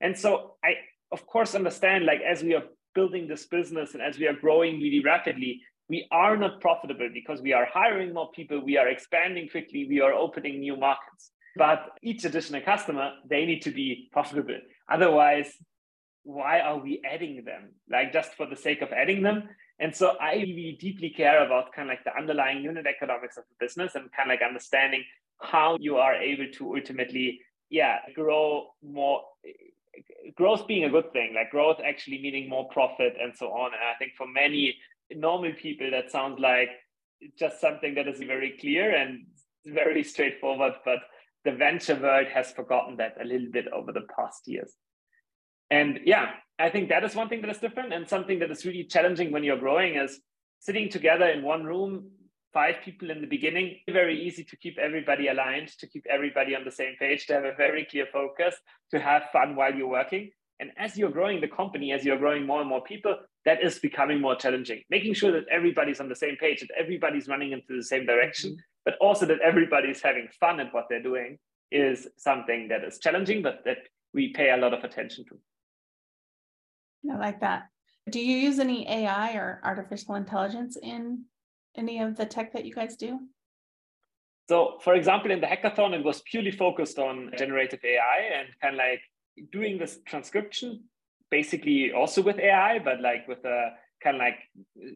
And 0.00 0.18
so 0.18 0.56
I, 0.64 0.74
of 1.12 1.26
course, 1.26 1.54
understand 1.54 2.04
like 2.04 2.20
as 2.20 2.42
we 2.42 2.54
are 2.54 2.64
building 2.94 3.28
this 3.28 3.46
business 3.46 3.94
and 3.94 4.02
as 4.02 4.18
we 4.18 4.26
are 4.26 4.34
growing 4.34 4.80
really 4.80 5.02
rapidly, 5.02 5.62
we 5.88 6.06
are 6.10 6.36
not 6.36 6.60
profitable 6.60 7.10
because 7.12 7.40
we 7.40 7.52
are 7.52 7.66
hiring 7.66 8.14
more 8.14 8.30
people, 8.32 8.64
we 8.64 8.76
are 8.78 8.88
expanding 8.88 9.48
quickly, 9.48 9.86
we 9.88 10.00
are 10.00 10.12
opening 10.12 10.60
new 10.60 10.76
markets. 10.76 11.30
But 11.56 11.90
each 12.02 12.24
additional 12.24 12.62
customer, 12.62 13.12
they 13.28 13.44
need 13.44 13.60
to 13.62 13.70
be 13.70 14.08
profitable. 14.10 14.58
Otherwise, 14.90 15.52
why 16.24 16.60
are 16.60 16.78
we 16.78 17.02
adding 17.04 17.44
them? 17.44 17.70
Like 17.90 18.12
just 18.12 18.34
for 18.34 18.46
the 18.46 18.56
sake 18.56 18.82
of 18.82 18.92
adding 18.92 19.22
them. 19.22 19.48
And 19.78 19.94
so 19.94 20.16
I 20.20 20.34
really 20.34 20.76
deeply 20.80 21.10
care 21.10 21.44
about 21.44 21.72
kind 21.72 21.90
of 21.90 21.96
like 21.96 22.04
the 22.04 22.16
underlying 22.16 22.62
unit 22.62 22.86
economics 22.86 23.36
of 23.36 23.44
the 23.48 23.64
business 23.64 23.94
and 23.94 24.12
kind 24.12 24.30
of 24.30 24.34
like 24.34 24.46
understanding 24.46 25.04
how 25.40 25.76
you 25.80 25.96
are 25.96 26.14
able 26.14 26.46
to 26.54 26.76
ultimately, 26.76 27.40
yeah, 27.68 27.98
grow 28.14 28.68
more 28.82 29.22
growth 30.36 30.66
being 30.66 30.84
a 30.84 30.90
good 30.90 31.12
thing, 31.12 31.34
like 31.34 31.50
growth 31.50 31.78
actually 31.84 32.22
meaning 32.22 32.48
more 32.48 32.68
profit 32.68 33.14
and 33.20 33.34
so 33.36 33.48
on. 33.48 33.72
And 33.74 33.82
I 33.82 33.98
think 33.98 34.12
for 34.16 34.26
many 34.26 34.76
normal 35.10 35.52
people, 35.52 35.90
that 35.90 36.10
sounds 36.10 36.38
like 36.38 36.70
just 37.38 37.60
something 37.60 37.94
that 37.94 38.08
is 38.08 38.20
very 38.20 38.56
clear 38.60 38.94
and 38.94 39.26
very 39.66 40.02
straightforward. 40.12 40.74
But 40.84 41.00
the 41.44 41.52
venture 41.52 41.96
world 41.96 42.28
has 42.32 42.52
forgotten 42.52 42.96
that 42.98 43.16
a 43.20 43.24
little 43.24 43.50
bit 43.50 43.66
over 43.68 43.92
the 43.92 44.06
past 44.16 44.46
years. 44.46 44.74
And 45.72 46.00
yeah, 46.04 46.32
I 46.58 46.68
think 46.68 46.90
that 46.90 47.02
is 47.02 47.14
one 47.14 47.30
thing 47.30 47.40
that 47.40 47.50
is 47.50 47.56
different 47.56 47.94
and 47.94 48.06
something 48.06 48.38
that 48.40 48.50
is 48.50 48.66
really 48.66 48.84
challenging 48.84 49.32
when 49.32 49.42
you're 49.42 49.56
growing 49.56 49.96
is 49.96 50.20
sitting 50.60 50.90
together 50.90 51.26
in 51.26 51.42
one 51.42 51.64
room, 51.64 52.10
five 52.52 52.76
people 52.84 53.10
in 53.10 53.22
the 53.22 53.26
beginning, 53.26 53.78
very 53.88 54.20
easy 54.22 54.44
to 54.44 54.56
keep 54.58 54.76
everybody 54.78 55.28
aligned, 55.28 55.68
to 55.78 55.86
keep 55.86 56.04
everybody 56.10 56.54
on 56.54 56.64
the 56.64 56.70
same 56.70 56.94
page, 56.98 57.26
to 57.26 57.32
have 57.32 57.44
a 57.44 57.54
very 57.56 57.86
clear 57.90 58.06
focus, 58.12 58.54
to 58.90 59.00
have 59.00 59.22
fun 59.32 59.56
while 59.56 59.74
you're 59.74 59.88
working. 59.88 60.30
And 60.60 60.72
as 60.76 60.98
you're 60.98 61.10
growing 61.10 61.40
the 61.40 61.48
company, 61.48 61.90
as 61.90 62.04
you're 62.04 62.18
growing 62.18 62.46
more 62.46 62.60
and 62.60 62.68
more 62.68 62.82
people, 62.82 63.16
that 63.46 63.64
is 63.64 63.78
becoming 63.78 64.20
more 64.20 64.36
challenging. 64.36 64.82
Making 64.90 65.14
sure 65.14 65.32
that 65.32 65.48
everybody's 65.50 66.00
on 66.00 66.10
the 66.10 66.14
same 66.14 66.36
page, 66.36 66.60
that 66.60 66.70
everybody's 66.78 67.28
running 67.28 67.52
into 67.52 67.74
the 67.74 67.82
same 67.82 68.04
direction, 68.04 68.50
mm-hmm. 68.50 68.84
but 68.84 68.96
also 69.00 69.24
that 69.24 69.40
everybody's 69.40 70.02
having 70.02 70.28
fun 70.38 70.60
at 70.60 70.74
what 70.74 70.84
they're 70.90 71.02
doing 71.02 71.38
is 71.70 72.06
something 72.18 72.68
that 72.68 72.84
is 72.84 72.98
challenging, 72.98 73.40
but 73.40 73.62
that 73.64 73.78
we 74.12 74.34
pay 74.34 74.50
a 74.50 74.58
lot 74.58 74.74
of 74.74 74.84
attention 74.84 75.24
to. 75.30 75.38
I 77.10 77.16
like 77.16 77.40
that. 77.40 77.68
Do 78.10 78.20
you 78.20 78.36
use 78.36 78.58
any 78.58 78.88
AI 78.88 79.34
or 79.34 79.60
artificial 79.64 80.14
intelligence 80.16 80.76
in 80.80 81.24
any 81.76 82.00
of 82.00 82.16
the 82.16 82.26
tech 82.26 82.52
that 82.52 82.64
you 82.64 82.74
guys 82.74 82.96
do? 82.96 83.20
So, 84.48 84.78
for 84.82 84.94
example, 84.94 85.30
in 85.30 85.40
the 85.40 85.46
hackathon, 85.46 85.94
it 85.94 86.04
was 86.04 86.20
purely 86.22 86.50
focused 86.50 86.98
on 86.98 87.30
generative 87.38 87.80
AI 87.84 88.38
and 88.38 88.48
kind 88.60 88.74
of 88.74 88.78
like 88.78 89.00
doing 89.52 89.78
this 89.78 90.00
transcription, 90.06 90.84
basically 91.30 91.92
also 91.92 92.22
with 92.22 92.38
AI, 92.38 92.78
but 92.80 93.00
like 93.00 93.26
with 93.28 93.44
a 93.44 93.70
kind 94.02 94.16
of 94.16 94.20
like 94.20 94.38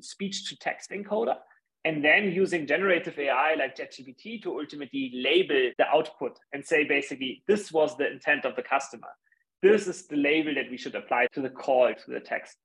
speech 0.01 0.49
to 0.49 0.57
text 0.59 0.91
encoder. 0.91 1.37
And 1.85 2.05
then 2.05 2.33
using 2.33 2.67
generative 2.67 3.17
AI 3.17 3.55
like 3.55 3.77
ChatGPT 3.77 4.43
to 4.43 4.59
ultimately 4.59 5.13
label 5.15 5.71
the 5.79 5.87
output 5.87 6.37
and 6.53 6.65
say 6.65 6.83
basically, 6.83 7.45
this 7.47 7.71
was 7.71 7.97
the 7.97 8.11
intent 8.11 8.45
of 8.45 8.57
the 8.57 8.63
customer 8.63 9.09
this 9.63 9.87
is 9.87 10.07
the 10.07 10.17
label 10.17 10.55
that 10.55 10.71
we 10.71 10.77
should 10.77 10.95
apply 10.95 11.29
to 11.33 11.41
the 11.41 11.51
call 11.51 11.93
to 11.93 12.11
the 12.11 12.21
text. 12.21 12.57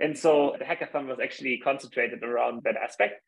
And 0.00 0.16
so 0.16 0.56
the 0.58 0.64
hackathon 0.64 1.06
was 1.06 1.18
actually 1.22 1.58
concentrated 1.58 2.22
around 2.22 2.62
that 2.64 2.76
aspect. 2.76 3.22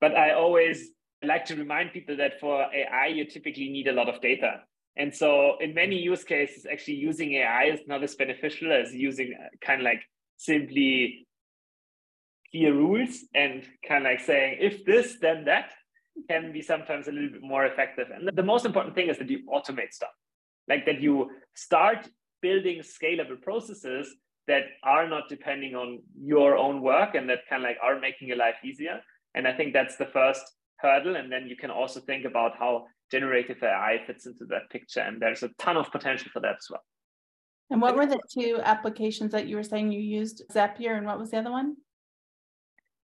But 0.00 0.16
I 0.16 0.32
always 0.32 0.90
like 1.24 1.44
to 1.46 1.56
remind 1.56 1.92
people 1.92 2.16
that 2.16 2.40
for 2.40 2.66
AI, 2.72 3.06
you 3.06 3.24
typically 3.24 3.68
need 3.68 3.88
a 3.88 3.92
lot 3.92 4.08
of 4.08 4.20
data. 4.20 4.60
And 4.96 5.14
so 5.14 5.56
in 5.60 5.74
many 5.74 5.96
use 5.96 6.24
cases, 6.24 6.66
actually 6.70 6.94
using 6.94 7.34
AI 7.34 7.64
is 7.64 7.80
not 7.86 8.02
as 8.02 8.16
beneficial 8.16 8.72
as 8.72 8.92
using 8.92 9.34
uh, 9.38 9.46
kind 9.64 9.80
of 9.80 9.84
like 9.84 10.02
simply 10.36 11.26
clear 12.50 12.74
rules 12.74 13.24
and 13.34 13.62
kind 13.86 14.04
of 14.04 14.10
like 14.10 14.20
saying, 14.20 14.58
if 14.60 14.84
this, 14.84 15.16
then 15.20 15.44
that 15.44 15.70
can 16.28 16.52
be 16.52 16.62
sometimes 16.62 17.06
a 17.06 17.12
little 17.12 17.30
bit 17.30 17.42
more 17.42 17.64
effective. 17.66 18.08
And 18.12 18.28
the 18.36 18.42
most 18.42 18.64
important 18.64 18.94
thing 18.94 19.08
is 19.08 19.18
that 19.18 19.30
you 19.30 19.46
automate 19.48 19.92
stuff, 19.92 20.10
like 20.68 20.86
that 20.86 21.00
you 21.00 21.30
start 21.54 22.08
building 22.42 22.80
scalable 22.80 23.40
processes 23.40 24.14
that 24.46 24.64
are 24.82 25.08
not 25.08 25.28
depending 25.28 25.74
on 25.74 26.00
your 26.20 26.56
own 26.56 26.82
work 26.82 27.14
and 27.14 27.28
that 27.28 27.40
kind 27.48 27.62
of 27.62 27.68
like 27.68 27.76
are 27.82 28.00
making 28.00 28.28
your 28.28 28.38
life 28.38 28.56
easier. 28.64 29.00
And 29.34 29.46
I 29.46 29.52
think 29.52 29.72
that's 29.72 29.96
the 29.96 30.06
first 30.06 30.42
hurdle. 30.78 31.16
And 31.16 31.30
then 31.30 31.46
you 31.46 31.56
can 31.56 31.70
also 31.70 32.00
think 32.00 32.24
about 32.24 32.56
how 32.58 32.86
generative 33.10 33.62
AI 33.62 34.00
fits 34.06 34.26
into 34.26 34.46
that 34.46 34.70
picture. 34.70 35.00
And 35.00 35.20
there's 35.20 35.42
a 35.42 35.50
ton 35.58 35.76
of 35.76 35.90
potential 35.92 36.30
for 36.32 36.40
that 36.40 36.56
as 36.56 36.66
well. 36.70 36.82
And 37.70 37.82
what 37.82 37.96
were 37.96 38.06
the 38.06 38.20
two 38.32 38.58
applications 38.62 39.32
that 39.32 39.46
you 39.46 39.56
were 39.56 39.62
saying 39.62 39.92
you 39.92 40.00
used? 40.00 40.42
Zapier 40.50 40.96
and 40.96 41.06
what 41.06 41.18
was 41.18 41.30
the 41.30 41.38
other 41.38 41.50
one? 41.50 41.76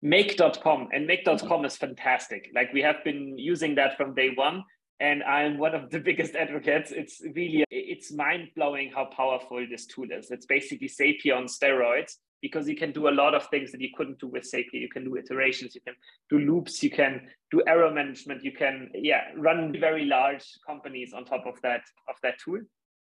Make.com. 0.01 0.89
And 0.93 1.05
Make.com 1.05 1.65
is 1.65 1.75
fantastic. 1.75 2.49
Like 2.55 2.71
we 2.71 2.81
have 2.81 3.03
been 3.03 3.37
using 3.37 3.75
that 3.75 3.97
from 3.97 4.15
day 4.15 4.29
one 4.33 4.63
and 4.99 5.23
i'm 5.23 5.57
one 5.57 5.75
of 5.75 5.89
the 5.89 5.99
biggest 6.09 6.35
advocates. 6.35 6.91
It's 6.91 7.21
really 7.35 7.65
it's 7.69 8.11
mind-blowing 8.11 8.91
how 8.95 9.05
powerful 9.05 9.65
this 9.69 9.85
tool 9.85 10.07
is. 10.11 10.31
It's 10.31 10.45
basically 10.45 10.87
zapier 10.87 11.37
on 11.37 11.45
steroids 11.45 12.13
because 12.41 12.67
you 12.67 12.75
can 12.75 12.91
do 12.91 13.07
a 13.07 13.15
lot 13.21 13.33
of 13.33 13.47
things 13.47 13.71
that 13.71 13.81
you 13.81 13.89
couldn't 13.95 14.19
do 14.19 14.27
with 14.27 14.43
zapier 14.43 14.73
you 14.73 14.89
can 14.89 15.03
do 15.03 15.15
iterations 15.15 15.73
you 15.73 15.81
can 15.81 15.95
do 16.29 16.37
loops 16.39 16.83
you 16.83 16.91
can 16.91 17.21
do 17.49 17.61
error 17.65 17.89
management 17.91 18.43
you 18.43 18.51
can 18.51 18.89
yeah 18.93 19.23
run 19.35 19.75
very 19.79 20.05
large 20.05 20.45
companies 20.67 21.13
on 21.13 21.25
top 21.25 21.45
of 21.45 21.59
that 21.61 21.81
of 22.07 22.15
that 22.23 22.35
tool. 22.43 22.61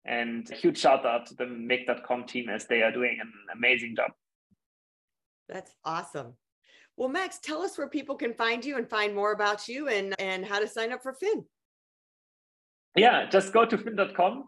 And 0.04 0.48
a 0.50 0.54
huge 0.54 0.78
shout 0.78 1.04
out 1.04 1.26
to 1.26 1.34
the 1.34 1.46
make.com 1.46 2.24
team 2.24 2.48
as 2.48 2.66
they 2.66 2.82
are 2.82 2.90
doing 2.90 3.18
an 3.20 3.30
amazing 3.54 3.94
job. 3.94 4.12
That's 5.48 5.72
awesome. 5.84 6.34
Well 6.96 7.08
max 7.08 7.38
tell 7.38 7.62
us 7.62 7.78
where 7.78 7.88
people 7.88 8.16
can 8.16 8.34
find 8.34 8.64
you 8.64 8.76
and 8.76 8.88
find 8.88 9.14
more 9.14 9.32
about 9.32 9.68
you 9.68 9.88
and 9.88 10.14
and 10.18 10.44
how 10.44 10.58
to 10.58 10.66
sign 10.66 10.92
up 10.92 11.02
for 11.02 11.12
finn 11.12 11.44
yeah, 12.96 13.28
just 13.28 13.52
go 13.52 13.64
to 13.64 13.78
finn.com, 13.78 14.44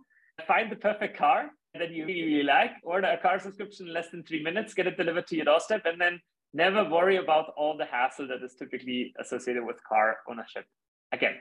find 0.47 0.71
the 0.71 0.77
perfect 0.77 1.17
car 1.17 1.51
that 1.75 1.93
you 1.93 2.05
really, 2.05 2.23
really 2.23 2.43
like, 2.43 2.73
order 2.83 3.09
a 3.09 3.19
car 3.19 3.39
subscription 3.39 3.87
in 3.87 3.95
less 3.95 4.11
than 4.11 4.25
three 4.25 4.43
minutes, 4.43 4.75
get 4.75 4.87
it 4.87 4.97
delivered 4.97 5.27
to 5.29 5.37
your 5.37 5.45
doorstep, 5.45 5.83
and 5.85 6.01
then 6.01 6.21
never 6.53 6.89
worry 6.89 7.17
about 7.17 7.53
all 7.57 7.77
the 7.77 7.85
hassle 7.85 8.27
that 8.29 8.43
is 8.43 8.55
typically 8.59 9.15
associated 9.21 9.65
with 9.65 9.77
car 9.85 10.17
ownership. 10.29 10.65
Again. 11.13 11.35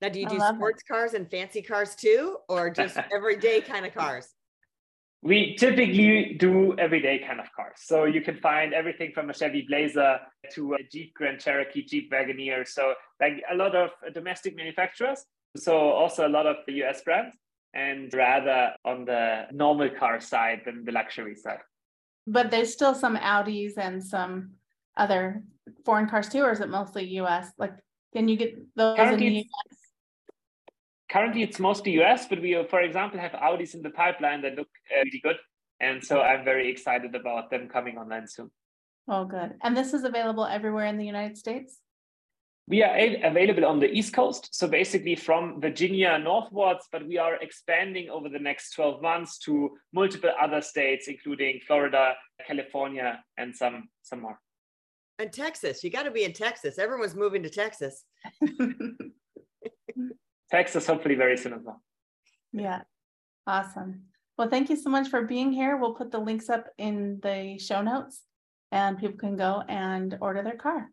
Now, 0.00 0.08
do 0.08 0.20
you 0.20 0.28
do 0.28 0.38
sports 0.38 0.82
it. 0.82 0.92
cars 0.92 1.14
and 1.14 1.28
fancy 1.30 1.62
cars 1.62 1.94
too, 1.94 2.36
or 2.48 2.70
just 2.82 2.96
everyday 3.12 3.60
kind 3.60 3.86
of 3.86 3.94
cars? 3.94 4.28
We 5.22 5.56
typically 5.56 6.36
do 6.38 6.78
everyday 6.78 7.18
kind 7.26 7.40
of 7.40 7.46
cars. 7.56 7.78
So 7.78 8.04
you 8.04 8.20
can 8.20 8.36
find 8.36 8.74
everything 8.74 9.10
from 9.12 9.30
a 9.30 9.34
Chevy 9.34 9.64
Blazer 9.66 10.18
to 10.52 10.74
a 10.74 10.78
Jeep 10.92 11.14
Grand 11.14 11.40
Cherokee, 11.40 11.82
Jeep 11.82 12.12
Wagoneer. 12.12 12.68
So 12.68 12.94
like 13.20 13.42
a 13.50 13.56
lot 13.56 13.74
of 13.74 13.90
domestic 14.12 14.54
manufacturers 14.54 15.24
so 15.58 15.76
also 15.76 16.26
a 16.26 16.30
lot 16.30 16.46
of 16.46 16.56
the 16.66 16.82
US 16.84 17.02
brands 17.02 17.36
and 17.74 18.12
rather 18.14 18.72
on 18.84 19.04
the 19.04 19.46
normal 19.52 19.90
car 19.90 20.20
side 20.20 20.62
than 20.64 20.84
the 20.84 20.92
luxury 20.92 21.34
side. 21.34 21.60
But 22.26 22.50
there's 22.50 22.72
still 22.72 22.94
some 22.94 23.16
Audis 23.16 23.76
and 23.76 24.02
some 24.02 24.54
other 24.96 25.42
foreign 25.84 26.08
cars 26.08 26.28
too, 26.28 26.42
or 26.42 26.52
is 26.52 26.60
it 26.60 26.70
mostly 26.70 27.04
US? 27.20 27.52
Like, 27.58 27.74
can 28.14 28.28
you 28.28 28.36
get 28.36 28.56
those 28.74 28.96
currently, 28.96 29.26
in 29.26 29.32
the 29.34 29.38
US? 29.40 29.78
Currently, 31.10 31.42
it's 31.42 31.60
mostly 31.60 32.00
US, 32.02 32.26
but 32.26 32.40
we, 32.40 32.60
for 32.68 32.80
example, 32.80 33.20
have 33.20 33.32
Audis 33.32 33.74
in 33.74 33.82
the 33.82 33.90
pipeline 33.90 34.42
that 34.42 34.56
look 34.56 34.68
uh, 34.90 35.04
really 35.04 35.20
good. 35.22 35.36
And 35.78 36.02
so 36.02 36.22
I'm 36.22 36.44
very 36.44 36.70
excited 36.70 37.14
about 37.14 37.50
them 37.50 37.68
coming 37.68 37.98
online 37.98 38.26
soon. 38.26 38.50
Oh, 39.08 39.24
good. 39.24 39.54
And 39.62 39.76
this 39.76 39.92
is 39.92 40.04
available 40.04 40.46
everywhere 40.46 40.86
in 40.86 40.96
the 40.96 41.04
United 41.04 41.36
States? 41.36 41.78
We 42.68 42.82
are 42.82 42.96
available 43.22 43.64
on 43.64 43.78
the 43.78 43.88
East 43.88 44.12
Coast, 44.12 44.48
so 44.52 44.66
basically 44.66 45.14
from 45.14 45.60
Virginia 45.60 46.18
northwards, 46.18 46.88
but 46.90 47.06
we 47.06 47.16
are 47.16 47.36
expanding 47.36 48.10
over 48.10 48.28
the 48.28 48.40
next 48.40 48.72
12 48.72 49.00
months 49.00 49.38
to 49.40 49.76
multiple 49.92 50.32
other 50.40 50.60
states, 50.60 51.06
including 51.06 51.60
Florida, 51.64 52.14
California, 52.44 53.22
and 53.38 53.54
some, 53.54 53.88
some 54.02 54.22
more. 54.22 54.40
And 55.20 55.32
Texas, 55.32 55.84
you 55.84 55.90
got 55.90 56.02
to 56.02 56.10
be 56.10 56.24
in 56.24 56.32
Texas. 56.32 56.76
Everyone's 56.76 57.14
moving 57.14 57.44
to 57.44 57.50
Texas. 57.50 58.04
Texas, 60.50 60.86
hopefully, 60.88 61.14
very 61.14 61.36
soon 61.36 61.52
as 61.52 61.62
well. 61.62 61.80
Yeah, 62.52 62.82
awesome. 63.46 64.02
Well, 64.36 64.50
thank 64.50 64.70
you 64.70 64.76
so 64.76 64.90
much 64.90 65.08
for 65.08 65.22
being 65.22 65.52
here. 65.52 65.76
We'll 65.76 65.94
put 65.94 66.10
the 66.10 66.18
links 66.18 66.50
up 66.50 66.66
in 66.78 67.20
the 67.22 67.58
show 67.58 67.80
notes 67.80 68.22
and 68.72 68.98
people 68.98 69.18
can 69.18 69.36
go 69.36 69.62
and 69.68 70.18
order 70.20 70.42
their 70.42 70.56
car. 70.56 70.90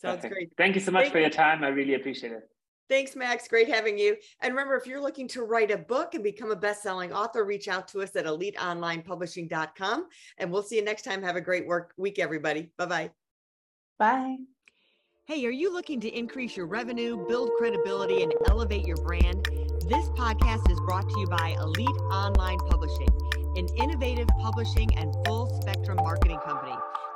Sounds 0.00 0.24
great. 0.24 0.52
Thank 0.56 0.74
you 0.74 0.80
so 0.80 0.92
much 0.92 1.04
Thank 1.04 1.12
for 1.12 1.20
your 1.20 1.30
time. 1.30 1.62
I 1.62 1.68
really 1.68 1.94
appreciate 1.94 2.32
it. 2.32 2.48
Thanks, 2.88 3.14
Max. 3.14 3.46
Great 3.46 3.68
having 3.68 3.96
you. 3.96 4.16
And 4.40 4.52
remember, 4.52 4.76
if 4.76 4.84
you're 4.86 5.00
looking 5.00 5.28
to 5.28 5.42
write 5.42 5.70
a 5.70 5.78
book 5.78 6.14
and 6.14 6.24
become 6.24 6.50
a 6.50 6.56
best-selling 6.56 7.12
author, 7.12 7.44
reach 7.44 7.68
out 7.68 7.86
to 7.88 8.00
us 8.00 8.16
at 8.16 8.24
eliteonlinepublishing.com. 8.24 10.06
And 10.38 10.50
we'll 10.50 10.64
see 10.64 10.76
you 10.76 10.84
next 10.84 11.02
time. 11.02 11.22
Have 11.22 11.36
a 11.36 11.40
great 11.40 11.66
work 11.66 11.92
week, 11.96 12.18
everybody. 12.18 12.72
Bye-bye. 12.78 13.10
Bye. 13.98 14.36
Hey, 15.26 15.46
are 15.46 15.52
you 15.52 15.72
looking 15.72 16.00
to 16.00 16.08
increase 16.08 16.56
your 16.56 16.66
revenue, 16.66 17.24
build 17.28 17.50
credibility, 17.58 18.24
and 18.24 18.34
elevate 18.48 18.84
your 18.84 18.96
brand? 18.96 19.46
This 19.88 20.08
podcast 20.10 20.68
is 20.68 20.80
brought 20.80 21.08
to 21.08 21.20
you 21.20 21.26
by 21.28 21.54
Elite 21.60 21.88
Online 22.10 22.58
Publishing, 22.58 23.08
an 23.56 23.68
innovative 23.76 24.26
publishing 24.40 24.88
and 24.96 25.14
full 25.24 25.60
spectrum 25.60 25.98
marketing 25.98 26.40
company. 26.44 26.74